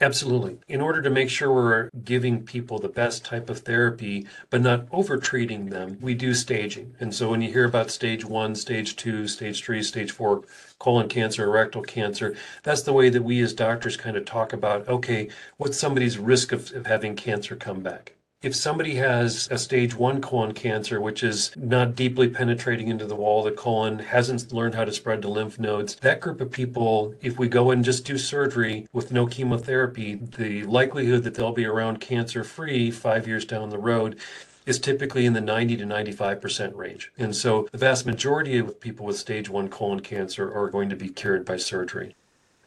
Absolutely. 0.00 0.58
In 0.68 0.80
order 0.80 1.02
to 1.02 1.10
make 1.10 1.28
sure 1.30 1.52
we're 1.52 1.90
giving 2.04 2.44
people 2.44 2.78
the 2.78 2.88
best 2.88 3.24
type 3.24 3.48
of 3.50 3.60
therapy, 3.60 4.26
but 4.50 4.60
not 4.60 4.86
over 4.92 5.16
treating 5.18 5.66
them, 5.70 5.98
we 6.00 6.14
do 6.14 6.34
staging. 6.34 6.94
And 7.00 7.12
so 7.14 7.30
when 7.30 7.42
you 7.42 7.52
hear 7.52 7.64
about 7.64 7.90
stage 7.90 8.24
one, 8.24 8.54
stage 8.56 8.94
two, 8.96 9.26
stage 9.28 9.62
three, 9.64 9.82
stage 9.82 10.10
four 10.12 10.42
colon 10.78 11.08
cancer 11.08 11.48
rectal 11.50 11.82
cancer, 11.82 12.36
that's 12.62 12.82
the 12.82 12.92
way 12.92 13.08
that 13.08 13.22
we 13.24 13.40
as 13.40 13.52
doctors 13.52 13.96
kind 13.96 14.16
of 14.16 14.24
talk 14.24 14.52
about 14.52 14.88
okay, 14.88 15.28
what's 15.56 15.78
somebody's 15.78 16.18
risk 16.18 16.52
of, 16.52 16.72
of 16.72 16.86
having 16.86 17.16
cancer 17.16 17.56
come 17.56 17.80
back? 17.80 18.17
If 18.40 18.54
somebody 18.54 18.94
has 18.94 19.48
a 19.50 19.58
stage 19.58 19.96
one 19.96 20.20
colon 20.20 20.54
cancer, 20.54 21.00
which 21.00 21.24
is 21.24 21.50
not 21.56 21.96
deeply 21.96 22.28
penetrating 22.28 22.86
into 22.86 23.04
the 23.04 23.16
wall 23.16 23.44
of 23.44 23.46
the 23.46 23.60
colon, 23.60 23.98
hasn't 23.98 24.52
learned 24.52 24.76
how 24.76 24.84
to 24.84 24.92
spread 24.92 25.22
to 25.22 25.28
lymph 25.28 25.58
nodes, 25.58 25.96
that 25.96 26.20
group 26.20 26.40
of 26.40 26.52
people, 26.52 27.16
if 27.20 27.36
we 27.36 27.48
go 27.48 27.72
and 27.72 27.84
just 27.84 28.04
do 28.04 28.16
surgery 28.16 28.86
with 28.92 29.10
no 29.10 29.26
chemotherapy, 29.26 30.14
the 30.14 30.62
likelihood 30.62 31.24
that 31.24 31.34
they'll 31.34 31.50
be 31.50 31.66
around 31.66 32.00
cancer 32.00 32.44
free 32.44 32.92
five 32.92 33.26
years 33.26 33.44
down 33.44 33.70
the 33.70 33.76
road 33.78 34.20
is 34.66 34.78
typically 34.78 35.26
in 35.26 35.32
the 35.32 35.40
90 35.40 35.76
to 35.78 35.84
95% 35.84 36.76
range. 36.76 37.10
And 37.18 37.34
so 37.34 37.66
the 37.72 37.78
vast 37.78 38.06
majority 38.06 38.56
of 38.56 38.78
people 38.78 39.04
with 39.04 39.18
stage 39.18 39.50
one 39.50 39.68
colon 39.68 39.98
cancer 39.98 40.48
are 40.54 40.70
going 40.70 40.90
to 40.90 40.96
be 40.96 41.08
cured 41.08 41.44
by 41.44 41.56
surgery 41.56 42.14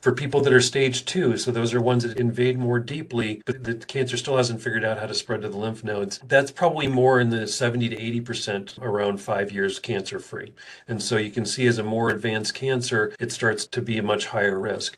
for 0.01 0.11
people 0.11 0.41
that 0.41 0.53
are 0.53 0.61
stage 0.61 1.05
two, 1.05 1.37
so 1.37 1.51
those 1.51 1.73
are 1.73 1.81
ones 1.81 2.03
that 2.03 2.17
invade 2.17 2.57
more 2.57 2.79
deeply, 2.79 3.41
but 3.45 3.63
the 3.63 3.75
cancer 3.75 4.17
still 4.17 4.37
hasn't 4.37 4.61
figured 4.61 4.83
out 4.83 4.99
how 4.99 5.05
to 5.05 5.13
spread 5.13 5.41
to 5.41 5.49
the 5.49 5.57
lymph 5.57 5.83
nodes, 5.83 6.19
that's 6.27 6.51
probably 6.51 6.87
more 6.87 7.19
in 7.19 7.29
the 7.29 7.47
70 7.47 7.89
to 7.89 7.95
80% 7.95 8.81
around 8.81 9.21
five 9.21 9.51
years 9.51 9.79
cancer 9.79 10.19
free. 10.19 10.53
And 10.87 11.01
so 11.01 11.17
you 11.17 11.31
can 11.31 11.45
see 11.45 11.67
as 11.67 11.77
a 11.77 11.83
more 11.83 12.09
advanced 12.09 12.55
cancer, 12.55 13.13
it 13.19 13.31
starts 13.31 13.65
to 13.67 13.81
be 13.81 13.97
a 13.97 14.03
much 14.03 14.27
higher 14.27 14.59
risk. 14.59 14.97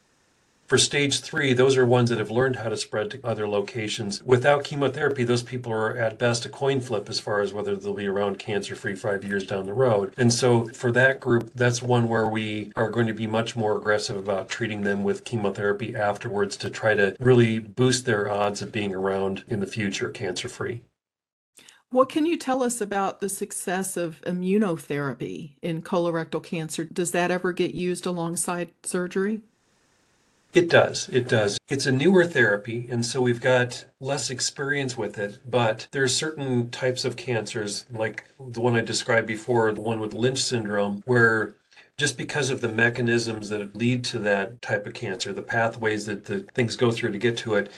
For 0.73 0.79
stage 0.79 1.19
three, 1.19 1.53
those 1.53 1.77
are 1.77 1.85
ones 1.85 2.09
that 2.09 2.17
have 2.17 2.31
learned 2.31 2.55
how 2.55 2.69
to 2.69 2.77
spread 2.77 3.11
to 3.11 3.19
other 3.23 3.47
locations. 3.47 4.23
Without 4.23 4.63
chemotherapy, 4.63 5.23
those 5.23 5.43
people 5.43 5.71
are 5.71 5.95
at 5.95 6.17
best 6.17 6.47
a 6.47 6.49
coin 6.49 6.81
flip 6.81 7.07
as 7.09 7.19
far 7.19 7.41
as 7.41 7.53
whether 7.53 7.75
they'll 7.75 7.93
be 7.93 8.07
around 8.07 8.39
cancer 8.39 8.75
free 8.75 8.95
five 8.95 9.23
years 9.23 9.45
down 9.45 9.67
the 9.67 9.73
road. 9.75 10.15
And 10.17 10.33
so 10.33 10.69
for 10.69 10.91
that 10.93 11.19
group, 11.19 11.51
that's 11.53 11.83
one 11.83 12.07
where 12.07 12.27
we 12.27 12.71
are 12.75 12.89
going 12.89 13.05
to 13.05 13.13
be 13.13 13.27
much 13.27 13.55
more 13.55 13.77
aggressive 13.77 14.17
about 14.17 14.49
treating 14.49 14.81
them 14.81 15.03
with 15.03 15.25
chemotherapy 15.25 15.95
afterwards 15.95 16.57
to 16.57 16.71
try 16.71 16.95
to 16.95 17.15
really 17.19 17.59
boost 17.59 18.07
their 18.07 18.27
odds 18.27 18.63
of 18.63 18.71
being 18.71 18.95
around 18.95 19.43
in 19.47 19.59
the 19.59 19.67
future 19.67 20.09
cancer 20.09 20.49
free. 20.49 20.81
What 21.91 22.09
can 22.09 22.25
you 22.25 22.35
tell 22.35 22.63
us 22.63 22.81
about 22.81 23.19
the 23.19 23.29
success 23.29 23.95
of 23.95 24.21
immunotherapy 24.21 25.51
in 25.61 25.83
colorectal 25.83 26.43
cancer? 26.43 26.83
Does 26.85 27.11
that 27.11 27.29
ever 27.29 27.53
get 27.53 27.75
used 27.75 28.07
alongside 28.07 28.71
surgery? 28.81 29.43
It 30.53 30.69
does. 30.69 31.09
It 31.09 31.27
does. 31.27 31.57
It's 31.67 31.87
a 31.87 31.91
newer 31.91 32.25
therapy, 32.25 32.87
and 32.91 33.03
so 33.03 33.21
we've 33.21 33.41
got 33.41 33.85
less 33.99 34.29
experience 34.29 34.95
with 34.95 35.17
it. 35.17 35.39
But 35.49 35.87
there 35.91 36.03
are 36.03 36.07
certain 36.07 36.69
types 36.69 37.05
of 37.05 37.15
cancers, 37.15 37.85
like 37.91 38.25
the 38.39 38.61
one 38.61 38.75
I 38.75 38.81
described 38.81 39.25
before, 39.25 39.71
the 39.71 39.81
one 39.81 39.99
with 39.99 40.13
Lynch 40.13 40.43
syndrome, 40.43 41.01
where 41.05 41.55
just 41.97 42.17
because 42.17 42.51
of 42.51 42.61
the 42.61 42.69
mechanisms 42.69 43.49
that 43.49 43.75
lead 43.75 44.03
to 44.05 44.19
that 44.19 44.61
type 44.61 44.85
of 44.85 44.93
cancer, 44.93 45.33
the 45.33 45.41
pathways 45.41 46.05
that 46.05 46.25
the 46.25 46.41
things 46.53 46.75
go 46.75 46.91
through 46.91 47.13
to 47.13 47.17
get 47.17 47.35
to 47.37 47.55
it, 47.55 47.71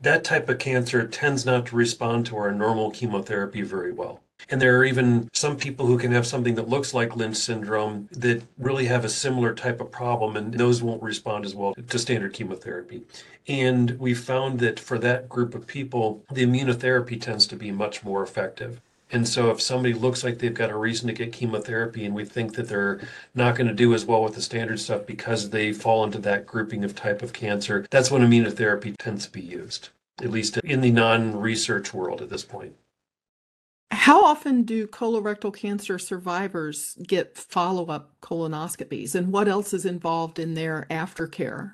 that 0.00 0.24
type 0.24 0.48
of 0.48 0.58
cancer 0.58 1.06
tends 1.06 1.46
not 1.46 1.66
to 1.66 1.76
respond 1.76 2.26
to 2.26 2.36
our 2.36 2.52
normal 2.52 2.90
chemotherapy 2.90 3.62
very 3.62 3.92
well. 3.92 4.20
And 4.48 4.60
there 4.60 4.78
are 4.78 4.84
even 4.84 5.28
some 5.32 5.56
people 5.56 5.86
who 5.86 5.98
can 5.98 6.12
have 6.12 6.26
something 6.26 6.54
that 6.54 6.68
looks 6.68 6.94
like 6.94 7.16
Lynch 7.16 7.36
syndrome 7.36 8.08
that 8.12 8.42
really 8.58 8.86
have 8.86 9.04
a 9.04 9.08
similar 9.08 9.52
type 9.54 9.80
of 9.80 9.90
problem, 9.90 10.36
and 10.36 10.54
those 10.54 10.82
won't 10.82 11.02
respond 11.02 11.44
as 11.44 11.54
well 11.54 11.74
to 11.74 11.98
standard 11.98 12.32
chemotherapy. 12.32 13.02
And 13.48 13.98
we 13.98 14.14
found 14.14 14.60
that 14.60 14.78
for 14.78 14.98
that 14.98 15.28
group 15.28 15.54
of 15.54 15.66
people, 15.66 16.24
the 16.30 16.44
immunotherapy 16.44 17.20
tends 17.20 17.46
to 17.48 17.56
be 17.56 17.72
much 17.72 18.04
more 18.04 18.22
effective. 18.22 18.80
And 19.12 19.26
so, 19.28 19.50
if 19.50 19.60
somebody 19.60 19.94
looks 19.94 20.24
like 20.24 20.38
they've 20.38 20.52
got 20.52 20.70
a 20.70 20.76
reason 20.76 21.06
to 21.06 21.12
get 21.12 21.32
chemotherapy 21.32 22.04
and 22.04 22.14
we 22.14 22.24
think 22.24 22.54
that 22.54 22.68
they're 22.68 23.00
not 23.34 23.54
going 23.54 23.68
to 23.68 23.74
do 23.74 23.94
as 23.94 24.04
well 24.04 24.22
with 24.22 24.34
the 24.34 24.42
standard 24.42 24.80
stuff 24.80 25.06
because 25.06 25.50
they 25.50 25.72
fall 25.72 26.02
into 26.02 26.18
that 26.18 26.44
grouping 26.44 26.82
of 26.82 26.94
type 26.94 27.22
of 27.22 27.32
cancer, 27.32 27.86
that's 27.90 28.10
when 28.10 28.22
immunotherapy 28.22 28.96
tends 28.98 29.26
to 29.26 29.32
be 29.32 29.40
used, 29.40 29.90
at 30.20 30.30
least 30.30 30.56
in 30.58 30.80
the 30.80 30.90
non 30.90 31.36
research 31.36 31.94
world 31.94 32.20
at 32.20 32.30
this 32.30 32.44
point. 32.44 32.74
How 34.06 34.24
often 34.24 34.62
do 34.62 34.86
colorectal 34.86 35.52
cancer 35.52 35.98
survivors 35.98 36.96
get 37.04 37.36
follow-up 37.36 38.12
colonoscopies, 38.22 39.16
and 39.16 39.32
what 39.32 39.48
else 39.48 39.74
is 39.74 39.84
involved 39.84 40.38
in 40.38 40.54
their 40.54 40.86
aftercare? 40.90 41.72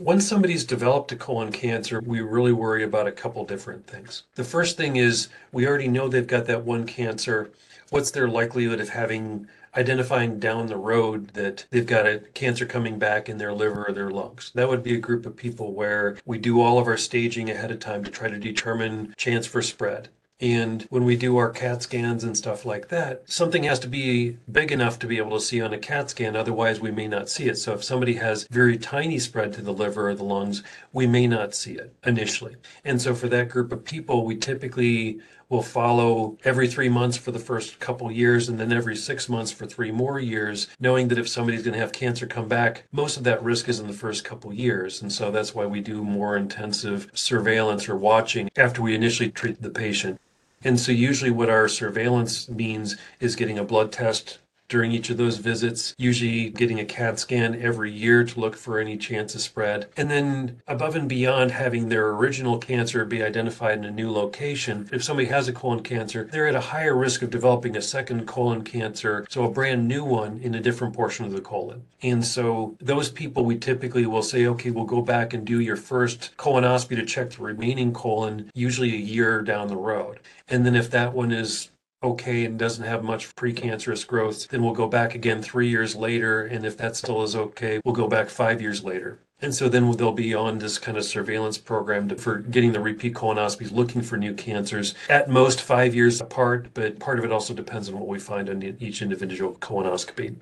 Once 0.00 0.26
somebody's 0.26 0.64
developed 0.64 1.12
a 1.12 1.16
colon 1.16 1.52
cancer, 1.52 2.00
we 2.04 2.20
really 2.20 2.52
worry 2.52 2.82
about 2.82 3.06
a 3.06 3.12
couple 3.12 3.44
different 3.44 3.86
things. 3.86 4.24
The 4.34 4.42
first 4.42 4.76
thing 4.76 4.96
is 4.96 5.28
we 5.52 5.64
already 5.68 5.86
know 5.86 6.08
they've 6.08 6.26
got 6.26 6.46
that 6.46 6.64
one 6.64 6.84
cancer. 6.84 7.52
What's 7.90 8.10
their 8.10 8.26
likelihood 8.28 8.80
of 8.80 8.88
having 8.88 9.46
identifying 9.76 10.40
down 10.40 10.66
the 10.66 10.76
road 10.76 11.28
that 11.34 11.66
they've 11.70 11.86
got 11.86 12.06
a 12.06 12.18
cancer 12.34 12.66
coming 12.66 12.98
back 12.98 13.28
in 13.28 13.38
their 13.38 13.52
liver 13.52 13.84
or 13.86 13.92
their 13.92 14.10
lungs. 14.10 14.50
That 14.54 14.68
would 14.68 14.82
be 14.82 14.94
a 14.94 14.98
group 14.98 15.26
of 15.26 15.36
people 15.36 15.72
where 15.72 16.16
we 16.24 16.38
do 16.38 16.62
all 16.62 16.78
of 16.78 16.86
our 16.86 16.96
staging 16.96 17.50
ahead 17.50 17.70
of 17.70 17.78
time 17.78 18.02
to 18.04 18.10
try 18.10 18.28
to 18.28 18.38
determine 18.38 19.14
chance 19.16 19.46
for 19.46 19.60
spread. 19.62 20.08
And 20.38 20.82
when 20.90 21.04
we 21.04 21.16
do 21.16 21.38
our 21.38 21.48
CAT 21.50 21.82
scans 21.82 22.22
and 22.22 22.36
stuff 22.36 22.66
like 22.66 22.88
that, 22.88 23.22
something 23.24 23.62
has 23.62 23.78
to 23.80 23.88
be 23.88 24.36
big 24.52 24.70
enough 24.70 24.98
to 24.98 25.06
be 25.06 25.16
able 25.16 25.38
to 25.38 25.44
see 25.44 25.62
on 25.62 25.72
a 25.72 25.78
CAT 25.78 26.10
scan. 26.10 26.36
Otherwise, 26.36 26.78
we 26.78 26.90
may 26.90 27.08
not 27.08 27.30
see 27.30 27.48
it. 27.48 27.56
So 27.56 27.72
if 27.72 27.82
somebody 27.82 28.14
has 28.14 28.46
very 28.50 28.76
tiny 28.76 29.18
spread 29.18 29.54
to 29.54 29.62
the 29.62 29.72
liver 29.72 30.10
or 30.10 30.14
the 30.14 30.24
lungs, 30.24 30.62
we 30.92 31.06
may 31.06 31.26
not 31.26 31.54
see 31.54 31.72
it 31.72 31.94
initially. 32.04 32.56
And 32.84 33.00
so 33.00 33.14
for 33.14 33.28
that 33.28 33.48
group 33.48 33.72
of 33.72 33.84
people, 33.84 34.26
we 34.26 34.36
typically 34.36 35.20
will 35.48 35.62
follow 35.62 36.36
every 36.44 36.66
three 36.66 36.88
months 36.88 37.16
for 37.16 37.30
the 37.30 37.38
first 37.38 37.78
couple 37.78 38.10
years 38.10 38.48
and 38.48 38.58
then 38.58 38.72
every 38.72 38.96
six 38.96 39.28
months 39.28 39.52
for 39.52 39.66
three 39.66 39.92
more 39.92 40.18
years, 40.18 40.66
knowing 40.80 41.08
that 41.08 41.18
if 41.18 41.28
somebody's 41.28 41.62
going 41.62 41.74
to 41.74 41.80
have 41.80 41.92
cancer 41.92 42.26
come 42.26 42.48
back, 42.48 42.84
most 42.90 43.16
of 43.16 43.24
that 43.24 43.42
risk 43.42 43.68
is 43.68 43.78
in 43.78 43.86
the 43.86 43.92
first 43.92 44.24
couple 44.24 44.52
years. 44.52 45.00
And 45.00 45.12
so 45.12 45.30
that's 45.30 45.54
why 45.54 45.66
we 45.66 45.80
do 45.80 46.02
more 46.02 46.36
intensive 46.36 47.08
surveillance 47.14 47.88
or 47.88 47.96
watching 47.96 48.50
after 48.56 48.82
we 48.82 48.94
initially 48.94 49.30
treat 49.30 49.62
the 49.62 49.70
patient. 49.70 50.20
And 50.64 50.80
so 50.80 50.90
usually 50.90 51.30
what 51.30 51.50
our 51.50 51.68
surveillance 51.68 52.48
means 52.48 52.96
is 53.20 53.36
getting 53.36 53.58
a 53.58 53.64
blood 53.64 53.92
test 53.92 54.38
during 54.68 54.92
each 54.92 55.10
of 55.10 55.16
those 55.16 55.38
visits, 55.38 55.94
usually 55.98 56.50
getting 56.50 56.80
a 56.80 56.84
CAT 56.84 57.18
scan 57.18 57.60
every 57.60 57.92
year 57.92 58.24
to 58.24 58.40
look 58.40 58.56
for 58.56 58.78
any 58.78 58.96
chance 58.96 59.34
of 59.34 59.40
spread. 59.40 59.88
And 59.96 60.10
then 60.10 60.60
above 60.66 60.96
and 60.96 61.08
beyond 61.08 61.50
having 61.50 61.88
their 61.88 62.08
original 62.10 62.58
cancer 62.58 63.04
be 63.04 63.22
identified 63.22 63.78
in 63.78 63.84
a 63.84 63.90
new 63.90 64.10
location, 64.10 64.88
if 64.92 65.04
somebody 65.04 65.28
has 65.28 65.48
a 65.48 65.52
colon 65.52 65.82
cancer, 65.82 66.28
they're 66.30 66.48
at 66.48 66.54
a 66.54 66.60
higher 66.60 66.96
risk 66.96 67.22
of 67.22 67.30
developing 67.30 67.76
a 67.76 67.82
second 67.82 68.26
colon 68.26 68.62
cancer, 68.62 69.26
so 69.28 69.44
a 69.44 69.50
brand 69.50 69.86
new 69.86 70.04
one 70.04 70.40
in 70.40 70.54
a 70.54 70.60
different 70.60 70.94
portion 70.94 71.24
of 71.24 71.32
the 71.32 71.40
colon. 71.40 71.84
And 72.02 72.24
so 72.24 72.76
those 72.80 73.10
people 73.10 73.44
we 73.44 73.56
typically 73.56 74.06
will 74.06 74.22
say, 74.22 74.46
okay, 74.46 74.70
we'll 74.70 74.84
go 74.84 75.02
back 75.02 75.32
and 75.32 75.46
do 75.46 75.60
your 75.60 75.76
first 75.76 76.36
colonoscopy 76.36 76.96
to 76.96 77.04
check 77.06 77.30
the 77.30 77.42
remaining 77.42 77.92
colon, 77.92 78.50
usually 78.54 78.92
a 78.94 78.98
year 78.98 79.42
down 79.42 79.68
the 79.68 79.76
road. 79.76 80.20
And 80.48 80.64
then 80.64 80.76
if 80.76 80.90
that 80.90 81.12
one 81.12 81.32
is 81.32 81.70
okay 82.02 82.44
and 82.44 82.58
doesn't 82.58 82.84
have 82.84 83.02
much 83.02 83.34
precancerous 83.34 84.06
growth, 84.06 84.48
then 84.48 84.62
we'll 84.62 84.74
go 84.74 84.88
back 84.88 85.14
again 85.14 85.42
three 85.42 85.68
years 85.68 85.96
later. 85.96 86.44
And 86.46 86.64
if 86.64 86.76
that 86.78 86.96
still 86.96 87.22
is 87.22 87.36
okay, 87.36 87.80
we'll 87.84 87.94
go 87.94 88.08
back 88.08 88.28
five 88.28 88.60
years 88.60 88.84
later. 88.84 89.18
And 89.42 89.54
so 89.54 89.68
then 89.68 89.90
they'll 89.92 90.12
be 90.12 90.34
on 90.34 90.58
this 90.58 90.78
kind 90.78 90.96
of 90.96 91.04
surveillance 91.04 91.58
program 91.58 92.08
to, 92.08 92.16
for 92.16 92.36
getting 92.36 92.72
the 92.72 92.80
repeat 92.80 93.14
colonoscopies, 93.14 93.70
looking 93.70 94.00
for 94.00 94.16
new 94.16 94.32
cancers, 94.32 94.94
at 95.10 95.28
most 95.28 95.60
five 95.60 95.94
years 95.94 96.20
apart, 96.20 96.68
but 96.72 96.98
part 96.98 97.18
of 97.18 97.24
it 97.24 97.32
also 97.32 97.52
depends 97.52 97.88
on 97.88 97.98
what 97.98 98.08
we 98.08 98.18
find 98.18 98.48
on 98.48 98.62
each 98.80 99.02
individual 99.02 99.52
colonoscopy. 99.54 100.36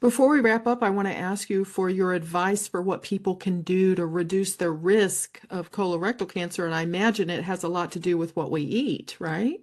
Before 0.00 0.28
we 0.28 0.40
wrap 0.40 0.66
up, 0.66 0.82
I 0.82 0.90
want 0.90 1.08
to 1.08 1.16
ask 1.16 1.48
you 1.48 1.64
for 1.64 1.88
your 1.88 2.12
advice 2.12 2.68
for 2.68 2.82
what 2.82 3.02
people 3.02 3.36
can 3.36 3.62
do 3.62 3.94
to 3.94 4.04
reduce 4.04 4.56
their 4.56 4.72
risk 4.72 5.40
of 5.48 5.70
colorectal 5.70 6.28
cancer. 6.28 6.66
And 6.66 6.74
I 6.74 6.82
imagine 6.82 7.30
it 7.30 7.44
has 7.44 7.62
a 7.62 7.68
lot 7.68 7.92
to 7.92 7.98
do 7.98 8.18
with 8.18 8.34
what 8.36 8.50
we 8.50 8.62
eat, 8.62 9.16
right? 9.18 9.60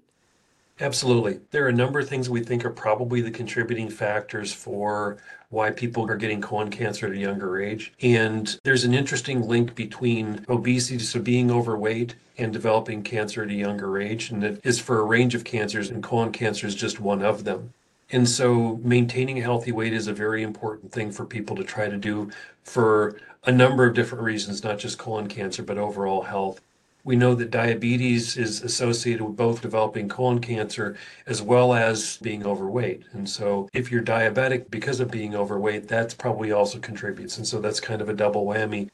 Absolutely. 0.82 1.40
There 1.52 1.64
are 1.66 1.70
a 1.70 1.74
number 1.74 2.00
of 2.00 2.10
things 2.10 2.28
we 2.28 2.42
think 2.42 2.66
are 2.66 2.72
probably 2.72 3.22
the 3.22 3.30
contributing 3.30 3.88
factors 3.88 4.52
for 4.52 5.18
why 5.50 5.70
people 5.70 6.10
are 6.10 6.16
getting 6.16 6.42
colon 6.42 6.72
cancer 6.72 7.06
at 7.06 7.12
a 7.12 7.18
younger 7.18 7.62
age. 7.62 7.94
And 8.02 8.60
there's 8.64 8.84
an 8.84 8.96
interesting 8.96 9.48
link 9.48 9.76
between 9.76 10.44
obesity, 10.50 10.98
so 10.98 11.20
being 11.20 11.52
overweight, 11.52 12.16
and 12.40 12.52
developing 12.52 13.04
cancer 13.04 13.44
at 13.44 13.52
a 13.52 13.54
younger 13.54 14.02
age. 14.02 14.32
And 14.32 14.44
it 14.44 14.60
is 14.64 14.80
for 14.80 15.00
a 15.00 15.04
range 15.04 15.36
of 15.36 15.44
cancers, 15.44 15.92
and 15.92 16.02
colon 16.02 16.32
cancer 16.32 16.66
is 16.66 16.74
just 16.74 17.00
one 17.00 17.22
of 17.22 17.44
them. 17.44 17.74
And 18.12 18.28
so 18.28 18.80
maintaining 18.84 19.38
a 19.38 19.44
healthy 19.44 19.72
weight 19.72 19.94
is 19.94 20.08
a 20.08 20.14
very 20.14 20.42
important 20.42 20.92
thing 20.92 21.12
for 21.12 21.26
people 21.26 21.56
to 21.58 21.64
try 21.64 21.90
to 21.90 21.98
do 21.98 22.32
for 22.64 23.20
a 23.44 23.52
number 23.52 23.86
of 23.86 23.94
different 23.94 24.24
reasons, 24.24 24.64
not 24.64 24.80
just 24.80 24.98
colon 24.98 25.28
cancer, 25.28 25.62
but 25.62 25.78
overall 25.78 26.24
health. 26.24 26.60
We 27.04 27.16
know 27.16 27.34
that 27.36 27.50
diabetes 27.50 28.38
is 28.38 28.62
associated 28.62 29.24
with 29.24 29.36
both 29.36 29.62
developing 29.62 30.08
colon 30.08 30.40
cancer 30.40 30.96
as 31.26 31.42
well 31.42 31.74
as 31.74 32.18
being 32.18 32.46
overweight. 32.46 33.04
And 33.14 33.28
so, 33.28 33.70
if 33.74 33.92
you're 33.92 34.04
diabetic 34.04 34.70
because 34.70 35.00
of 35.00 35.10
being 35.10 35.36
overweight, 35.36 35.88
that's 35.88 36.14
probably 36.14 36.52
also 36.52 36.78
contributes. 36.78 37.38
And 37.38 37.48
so, 37.48 37.60
that's 37.60 37.80
kind 37.80 38.02
of 38.02 38.10
a 38.10 38.14
double 38.14 38.46
whammy. 38.46 38.90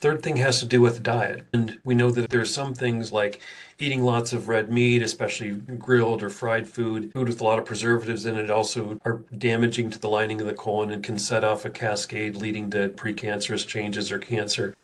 Third 0.00 0.22
thing 0.22 0.36
has 0.36 0.60
to 0.60 0.66
do 0.66 0.80
with 0.80 1.02
diet. 1.02 1.44
And 1.52 1.78
we 1.84 1.94
know 1.94 2.10
that 2.12 2.30
there 2.30 2.40
are 2.40 2.46
some 2.46 2.72
things 2.72 3.12
like 3.12 3.40
eating 3.78 4.04
lots 4.04 4.32
of 4.32 4.48
red 4.48 4.70
meat, 4.70 5.02
especially 5.02 5.50
grilled 5.50 6.22
or 6.22 6.30
fried 6.30 6.68
food, 6.68 7.12
food 7.12 7.28
with 7.28 7.40
a 7.40 7.44
lot 7.44 7.58
of 7.58 7.64
preservatives 7.64 8.24
in 8.24 8.36
it, 8.36 8.48
also 8.48 8.98
are 9.04 9.22
damaging 9.36 9.90
to 9.90 9.98
the 9.98 10.08
lining 10.08 10.40
of 10.40 10.46
the 10.46 10.54
colon 10.54 10.92
and 10.92 11.02
can 11.02 11.18
set 11.18 11.42
off 11.44 11.64
a 11.64 11.70
cascade 11.70 12.36
leading 12.36 12.70
to 12.70 12.88
precancerous 12.90 13.66
changes 13.66 14.12
or 14.12 14.18
cancer 14.18 14.74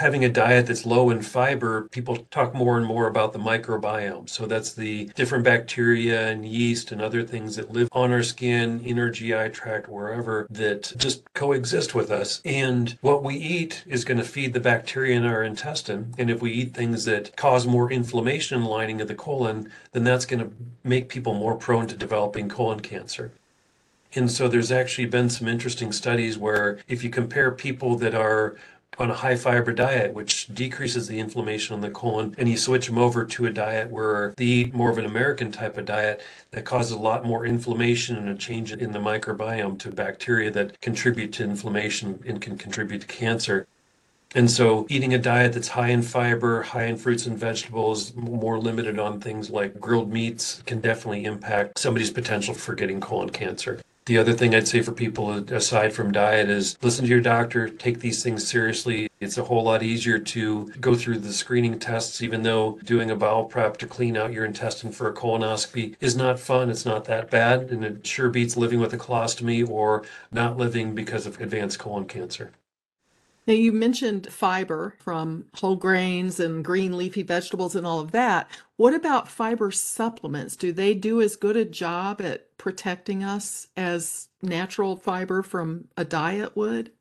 having 0.00 0.24
a 0.24 0.30
diet 0.30 0.66
that's 0.66 0.86
low 0.86 1.10
in 1.10 1.20
fiber, 1.20 1.86
people 1.90 2.16
talk 2.30 2.54
more 2.54 2.78
and 2.78 2.86
more 2.86 3.06
about 3.06 3.34
the 3.34 3.38
microbiome. 3.38 4.26
So 4.30 4.46
that's 4.46 4.72
the 4.72 5.04
different 5.14 5.44
bacteria 5.44 6.30
and 6.30 6.46
yeast 6.46 6.90
and 6.90 7.02
other 7.02 7.22
things 7.22 7.56
that 7.56 7.70
live 7.70 7.90
on 7.92 8.10
our 8.10 8.22
skin, 8.22 8.80
in 8.80 8.98
our 8.98 9.10
GI 9.10 9.50
tract, 9.50 9.90
wherever 9.90 10.46
that 10.48 10.94
just 10.96 11.22
coexist 11.34 11.94
with 11.94 12.10
us. 12.10 12.40
And 12.46 12.96
what 13.02 13.22
we 13.22 13.36
eat 13.36 13.84
is 13.86 14.06
going 14.06 14.16
to 14.16 14.24
feed 14.24 14.54
the 14.54 14.60
bacteria 14.60 15.18
in 15.18 15.26
our 15.26 15.42
intestine. 15.42 16.14
And 16.16 16.30
if 16.30 16.40
we 16.40 16.50
eat 16.50 16.72
things 16.72 17.04
that 17.04 17.36
cause 17.36 17.66
more 17.66 17.92
inflammation 17.92 18.56
in 18.56 18.64
the 18.64 18.70
lining 18.70 19.02
of 19.02 19.08
the 19.08 19.14
colon, 19.14 19.70
then 19.92 20.04
that's 20.04 20.24
going 20.24 20.40
to 20.42 20.50
make 20.82 21.10
people 21.10 21.34
more 21.34 21.56
prone 21.56 21.86
to 21.88 21.94
developing 21.94 22.48
colon 22.48 22.80
cancer. 22.80 23.32
And 24.14 24.30
so 24.30 24.48
there's 24.48 24.72
actually 24.72 25.06
been 25.06 25.28
some 25.28 25.46
interesting 25.46 25.92
studies 25.92 26.38
where 26.38 26.78
if 26.88 27.04
you 27.04 27.10
compare 27.10 27.50
people 27.52 27.96
that 27.96 28.14
are 28.14 28.56
on 28.98 29.10
a 29.10 29.14
high 29.14 29.36
fiber 29.36 29.72
diet, 29.72 30.12
which 30.12 30.52
decreases 30.52 31.08
the 31.08 31.18
inflammation 31.18 31.74
on 31.74 31.80
the 31.80 31.90
colon, 31.90 32.34
and 32.38 32.48
you 32.48 32.56
switch 32.56 32.86
them 32.86 32.98
over 32.98 33.24
to 33.24 33.46
a 33.46 33.50
diet 33.50 33.90
where 33.90 34.34
they 34.36 34.44
eat 34.44 34.74
more 34.74 34.90
of 34.90 34.98
an 34.98 35.06
American 35.06 35.50
type 35.50 35.78
of 35.78 35.86
diet 35.86 36.22
that 36.50 36.64
causes 36.64 36.92
a 36.92 36.98
lot 36.98 37.24
more 37.24 37.46
inflammation 37.46 38.16
and 38.16 38.28
a 38.28 38.34
change 38.34 38.72
in 38.72 38.92
the 38.92 38.98
microbiome 38.98 39.78
to 39.78 39.90
bacteria 39.90 40.50
that 40.50 40.80
contribute 40.80 41.32
to 41.32 41.44
inflammation 41.44 42.22
and 42.26 42.40
can 42.40 42.58
contribute 42.58 43.00
to 43.00 43.06
cancer. 43.06 43.66
And 44.34 44.48
so, 44.48 44.86
eating 44.88 45.12
a 45.12 45.18
diet 45.18 45.54
that's 45.54 45.68
high 45.68 45.88
in 45.88 46.02
fiber, 46.02 46.62
high 46.62 46.84
in 46.84 46.96
fruits 46.96 47.26
and 47.26 47.36
vegetables, 47.36 48.14
more 48.14 48.60
limited 48.60 48.98
on 48.98 49.20
things 49.20 49.50
like 49.50 49.80
grilled 49.80 50.12
meats, 50.12 50.62
can 50.66 50.80
definitely 50.80 51.24
impact 51.24 51.80
somebody's 51.80 52.12
potential 52.12 52.54
for 52.54 52.76
getting 52.76 53.00
colon 53.00 53.30
cancer. 53.30 53.80
The 54.10 54.18
other 54.18 54.32
thing 54.32 54.56
I'd 54.56 54.66
say 54.66 54.82
for 54.82 54.90
people 54.90 55.30
aside 55.30 55.92
from 55.92 56.10
diet 56.10 56.50
is 56.50 56.76
listen 56.82 57.04
to 57.04 57.08
your 57.08 57.20
doctor, 57.20 57.68
take 57.68 58.00
these 58.00 58.24
things 58.24 58.44
seriously. 58.44 59.08
It's 59.20 59.38
a 59.38 59.44
whole 59.44 59.62
lot 59.62 59.84
easier 59.84 60.18
to 60.18 60.72
go 60.80 60.96
through 60.96 61.18
the 61.18 61.32
screening 61.32 61.78
tests, 61.78 62.20
even 62.20 62.42
though 62.42 62.80
doing 62.82 63.12
a 63.12 63.14
bowel 63.14 63.44
prep 63.44 63.76
to 63.76 63.86
clean 63.86 64.16
out 64.16 64.32
your 64.32 64.44
intestine 64.44 64.90
for 64.90 65.08
a 65.08 65.14
colonoscopy 65.14 65.94
is 66.00 66.16
not 66.16 66.40
fun. 66.40 66.70
It's 66.70 66.84
not 66.84 67.04
that 67.04 67.30
bad. 67.30 67.70
And 67.70 67.84
it 67.84 68.04
sure 68.04 68.30
beats 68.30 68.56
living 68.56 68.80
with 68.80 68.92
a 68.92 68.98
colostomy 68.98 69.68
or 69.68 70.02
not 70.32 70.56
living 70.56 70.92
because 70.92 71.24
of 71.24 71.40
advanced 71.40 71.78
colon 71.78 72.06
cancer. 72.06 72.50
Now, 73.50 73.56
you 73.56 73.72
mentioned 73.72 74.32
fiber 74.32 74.94
from 75.00 75.46
whole 75.56 75.74
grains 75.74 76.38
and 76.38 76.64
green 76.64 76.96
leafy 76.96 77.24
vegetables 77.24 77.74
and 77.74 77.84
all 77.84 77.98
of 77.98 78.12
that. 78.12 78.48
What 78.76 78.94
about 78.94 79.26
fiber 79.26 79.72
supplements? 79.72 80.54
Do 80.54 80.72
they 80.72 80.94
do 80.94 81.20
as 81.20 81.34
good 81.34 81.56
a 81.56 81.64
job 81.64 82.20
at 82.20 82.56
protecting 82.58 83.24
us 83.24 83.66
as 83.76 84.28
natural 84.40 84.94
fiber 84.94 85.42
from 85.42 85.88
a 85.96 86.04
diet 86.04 86.56
would? 86.56 86.92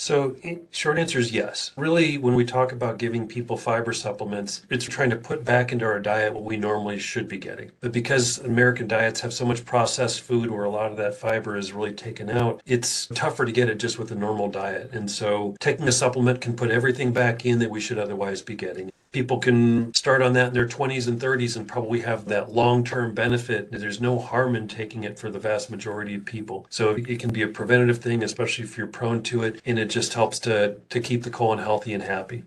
So, 0.00 0.36
eh, 0.44 0.58
short 0.70 0.96
answer 0.96 1.18
is 1.18 1.32
yes. 1.32 1.72
Really, 1.76 2.18
when 2.18 2.36
we 2.36 2.44
talk 2.44 2.70
about 2.70 2.98
giving 2.98 3.26
people 3.26 3.56
fiber 3.56 3.92
supplements, 3.92 4.62
it's 4.70 4.84
trying 4.84 5.10
to 5.10 5.16
put 5.16 5.44
back 5.44 5.72
into 5.72 5.84
our 5.84 5.98
diet 5.98 6.32
what 6.32 6.44
we 6.44 6.56
normally 6.56 7.00
should 7.00 7.26
be 7.26 7.36
getting. 7.36 7.72
But 7.80 7.90
because 7.90 8.38
American 8.38 8.86
diets 8.86 9.20
have 9.22 9.34
so 9.34 9.44
much 9.44 9.64
processed 9.64 10.20
food 10.20 10.52
where 10.52 10.62
a 10.62 10.70
lot 10.70 10.92
of 10.92 10.96
that 10.98 11.16
fiber 11.16 11.56
is 11.56 11.72
really 11.72 11.92
taken 11.92 12.30
out, 12.30 12.62
it's 12.64 13.08
tougher 13.08 13.44
to 13.44 13.50
get 13.50 13.68
it 13.68 13.78
just 13.78 13.98
with 13.98 14.12
a 14.12 14.14
normal 14.14 14.48
diet. 14.48 14.90
And 14.92 15.10
so, 15.10 15.56
taking 15.58 15.88
a 15.88 15.92
supplement 15.92 16.40
can 16.40 16.54
put 16.54 16.70
everything 16.70 17.12
back 17.12 17.44
in 17.44 17.58
that 17.58 17.70
we 17.70 17.80
should 17.80 17.98
otherwise 17.98 18.40
be 18.40 18.54
getting 18.54 18.92
people 19.12 19.38
can 19.38 19.92
start 19.94 20.22
on 20.22 20.34
that 20.34 20.48
in 20.48 20.54
their 20.54 20.68
20s 20.68 21.08
and 21.08 21.20
30s 21.20 21.56
and 21.56 21.66
probably 21.66 22.00
have 22.00 22.26
that 22.26 22.50
long-term 22.50 23.14
benefit. 23.14 23.70
There's 23.70 24.00
no 24.00 24.18
harm 24.18 24.54
in 24.54 24.68
taking 24.68 25.04
it 25.04 25.18
for 25.18 25.30
the 25.30 25.38
vast 25.38 25.70
majority 25.70 26.14
of 26.14 26.24
people. 26.24 26.66
So 26.70 26.90
it 26.90 27.18
can 27.18 27.30
be 27.30 27.42
a 27.42 27.48
preventative 27.48 27.98
thing 27.98 28.22
especially 28.22 28.64
if 28.64 28.76
you're 28.76 28.86
prone 28.86 29.22
to 29.24 29.42
it 29.42 29.60
and 29.64 29.78
it 29.78 29.86
just 29.86 30.14
helps 30.14 30.38
to 30.40 30.76
to 30.88 31.00
keep 31.00 31.22
the 31.22 31.30
colon 31.30 31.58
healthy 31.58 31.94
and 31.94 32.02
happy. 32.02 32.44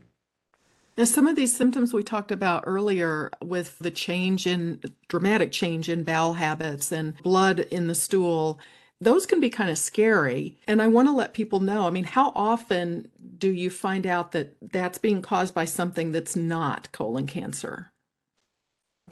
Now, 0.98 1.06
some 1.06 1.28
of 1.28 1.36
these 1.36 1.56
symptoms 1.56 1.94
we 1.94 2.04
talked 2.04 2.32
about 2.32 2.66
earlier 2.68 3.32
with 3.42 3.80
the 3.80 3.92
change 3.92 4.46
in 4.46 4.82
dramatic 5.08 5.52
change 5.52 5.90
in 5.90 6.04
bowel 6.04 6.34
habits 6.34 6.92
and 6.92 7.16
blood 7.24 7.60
in 7.60 7.88
the 7.88 7.96
stool, 7.96 8.60
those 9.02 9.26
can 9.26 9.40
be 9.40 9.50
kind 9.50 9.70
of 9.70 9.78
scary. 9.78 10.58
And 10.68 10.82
I 10.82 10.88
want 10.88 11.08
to 11.08 11.12
let 11.14 11.34
people 11.34 11.60
know 11.60 11.88
I 11.88 11.90
mean, 11.90 12.04
how 12.06 12.32
often 12.36 13.10
do 13.38 13.52
you 13.52 13.70
find 13.70 14.06
out 14.06 14.32
that 14.32 14.56
that's 14.72 15.00
being 15.00 15.22
caused 15.22 15.54
by 15.54 15.66
something 15.66 16.12
that's 16.12 16.36
not 16.36 16.92
colon 16.92 17.26
cancer? 17.26 17.92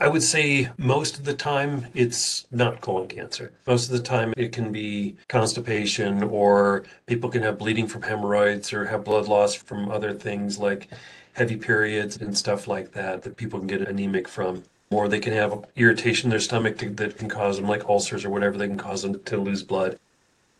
I 0.01 0.07
would 0.07 0.23
say 0.23 0.69
most 0.77 1.17
of 1.17 1.25
the 1.25 1.33
time 1.33 1.87
it's 1.93 2.45
not 2.51 2.79
colon 2.79 3.09
cancer. 3.09 3.51
Most 3.67 3.87
of 3.87 3.97
the 3.97 4.03
time 4.03 4.33
it 4.37 4.53
can 4.53 4.71
be 4.71 5.17
constipation 5.27 6.23
or 6.23 6.85
people 7.05 7.29
can 7.29 7.41
have 7.41 7.57
bleeding 7.57 7.87
from 7.87 8.03
hemorrhoids 8.03 8.71
or 8.71 8.85
have 8.85 9.03
blood 9.03 9.27
loss 9.27 9.55
from 9.55 9.89
other 9.89 10.13
things 10.13 10.57
like 10.57 10.87
heavy 11.33 11.57
periods 11.57 12.17
and 12.17 12.37
stuff 12.37 12.67
like 12.67 12.91
that 12.93 13.23
that 13.23 13.35
people 13.35 13.59
can 13.59 13.67
get 13.67 13.81
anemic 13.81 14.27
from 14.27 14.63
or 14.91 15.07
they 15.07 15.19
can 15.19 15.33
have 15.33 15.65
irritation 15.75 16.27
in 16.27 16.29
their 16.31 16.39
stomach 16.39 16.77
that 16.77 17.17
can 17.17 17.29
cause 17.29 17.57
them, 17.57 17.67
like 17.67 17.87
ulcers 17.87 18.25
or 18.25 18.29
whatever, 18.29 18.57
they 18.57 18.67
can 18.67 18.77
cause 18.77 19.03
them 19.03 19.21
to 19.23 19.37
lose 19.37 19.63
blood. 19.63 19.99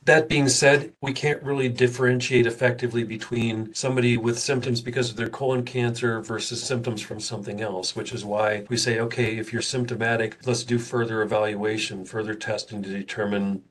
That 0.05 0.29
being 0.29 0.47
said, 0.47 0.93
we 1.01 1.13
can't 1.13 1.43
really 1.43 1.67
differentiate 1.67 2.47
effectively 2.47 3.03
between 3.03 3.73
somebody 3.73 4.17
with 4.17 4.39
symptoms 4.39 4.81
because 4.81 5.09
of 5.09 5.17
their 5.17 5.29
colon 5.29 5.63
cancer 5.65 6.21
versus 6.21 6.63
symptoms 6.63 7.01
from 7.01 7.19
something 7.19 7.61
else, 7.61 7.95
which 7.95 8.13
is 8.13 8.23
why 8.23 8.65
we 8.69 8.77
say, 8.77 8.99
okay, 8.99 9.37
if 9.37 9.51
you're 9.51 9.61
symptomatic, 9.61 10.37
let's 10.47 10.63
do 10.63 10.79
further 10.79 11.21
evaluation, 11.21 12.05
further 12.05 12.33
testing 12.33 12.81
to 12.81 12.89
determine 12.89 13.63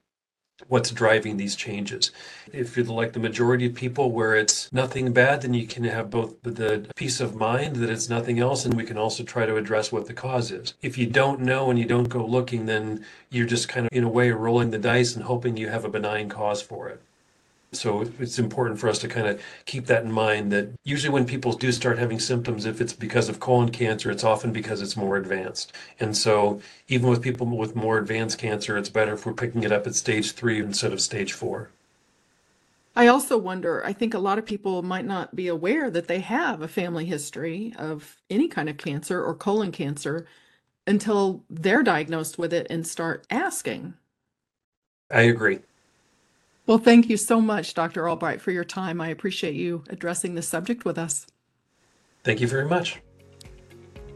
what's 0.67 0.91
driving 0.91 1.37
these 1.37 1.55
changes. 1.55 2.11
If 2.53 2.77
you're 2.77 2.87
like 2.87 3.13
the 3.13 3.21
majority 3.21 3.67
of 3.67 3.75
people 3.75 4.11
where 4.11 4.35
it's 4.35 4.73
nothing 4.73 5.13
bad, 5.13 5.43
then 5.43 5.55
you 5.55 5.67
can 5.67 5.85
have 5.85 6.11
both 6.11 6.43
the 6.43 6.91
peace 6.97 7.21
of 7.21 7.37
mind 7.37 7.77
that 7.77 7.91
it's 7.91 8.09
nothing 8.09 8.41
else, 8.41 8.65
and 8.65 8.75
we 8.75 8.85
can 8.85 8.99
also 8.99 9.23
try 9.23 9.47
to 9.47 9.57
address 9.57 9.93
what 9.93 10.07
the 10.07 10.15
cause 10.15 10.51
is. 10.51 10.75
If 10.83 10.99
you 10.99 11.07
don't 11.07 11.41
know 11.41 11.71
and 11.71 11.79
you 11.79 11.85
don't 11.85 12.09
go 12.09 12.27
looking, 12.27 12.67
then 12.67 13.05
you're 13.31 13.47
just 13.47 13.69
kind 13.69 13.87
of, 13.87 13.93
in 13.93 14.05
a 14.05 14.09
way, 14.09 14.31
rolling 14.31 14.71
the 14.71 14.79
dice 14.79 15.15
and 15.15 15.25
hoping 15.25 15.57
you 15.57 15.69
have 15.69 15.85
a 15.85 15.89
benign 15.89 16.29
cause 16.29 16.61
for 16.61 16.89
it. 16.89 17.03
So 17.73 18.03
it's 18.19 18.39
important 18.39 18.79
for 18.79 18.89
us 18.91 18.99
to 19.01 19.09
kind 19.09 19.27
of 19.27 19.41
keep 19.65 19.87
that 19.87 20.05
in 20.05 20.13
mind 20.13 20.53
that 20.53 20.69
usually 20.85 21.13
when 21.13 21.25
people 21.27 21.53
do 21.53 21.73
start 21.73 21.99
having 21.99 22.19
symptoms, 22.21 22.67
if 22.67 22.81
it's 22.81 22.93
because 22.93 23.29
of 23.29 23.41
colon 23.41 23.71
cancer, 23.71 24.11
it's 24.11 24.25
often 24.25 24.53
because 24.53 24.83
it's 24.83 24.97
more 24.97 25.17
advanced. 25.17 25.73
And 26.01 26.17
so 26.17 26.61
even 26.89 27.09
with 27.09 27.23
people 27.23 27.47
with 27.47 27.77
more 27.77 27.99
advanced 27.99 28.39
cancer, 28.39 28.77
it's 28.77 28.89
better 28.91 29.15
if 29.15 29.25
we're 29.27 29.33
picking 29.35 29.63
it 29.63 29.73
up 29.73 29.87
at 29.87 29.95
stage 29.95 30.33
three 30.33 30.61
instead 30.61 30.93
of 30.93 31.01
stage 31.01 31.33
four. 31.33 31.71
I 32.95 33.07
also 33.07 33.39
wonder, 33.39 33.83
I 33.87 33.93
think 33.95 34.13
a 34.13 34.19
lot 34.19 34.39
of 34.39 34.45
people 34.45 34.83
might 34.83 35.05
not 35.07 35.35
be 35.35 35.49
aware 35.49 35.91
that 35.91 36.07
they 36.09 36.21
have 36.21 36.61
a 36.61 36.69
family 36.69 37.07
history 37.07 37.75
of 37.79 38.21
any 38.29 38.47
kind 38.49 38.69
of 38.69 38.77
cancer 38.77 39.23
or 39.25 39.35
colon 39.35 39.73
cancer 39.73 40.27
until 40.87 41.45
they're 41.51 41.83
diagnosed 41.85 42.39
with 42.39 42.53
it 42.53 42.67
and 42.71 42.87
start 42.87 43.27
asking. 43.31 43.95
I 45.11 45.23
agree. 45.23 45.61
Well, 46.69 46.79
thank 46.79 47.09
you 47.09 47.17
so 47.17 47.41
much, 47.41 47.73
Dr. 47.73 48.11
Albright, 48.11 48.43
for 48.43 48.51
your 48.51 48.63
time. 48.63 49.01
I 49.01 49.09
appreciate 49.09 49.55
you 49.55 49.85
addressing 49.89 50.35
this 50.35 50.47
subject 50.47 50.85
with 50.85 50.99
us. 50.99 51.27
Thank 52.25 52.43
you 52.43 52.47
very 52.47 52.67
much. 52.67 53.01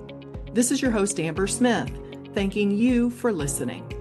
This 0.53 0.69
is 0.69 0.81
your 0.81 0.91
host, 0.91 1.17
Amber 1.17 1.47
Smith, 1.47 1.89
thanking 2.33 2.71
you 2.71 3.09
for 3.09 3.31
listening. 3.31 4.00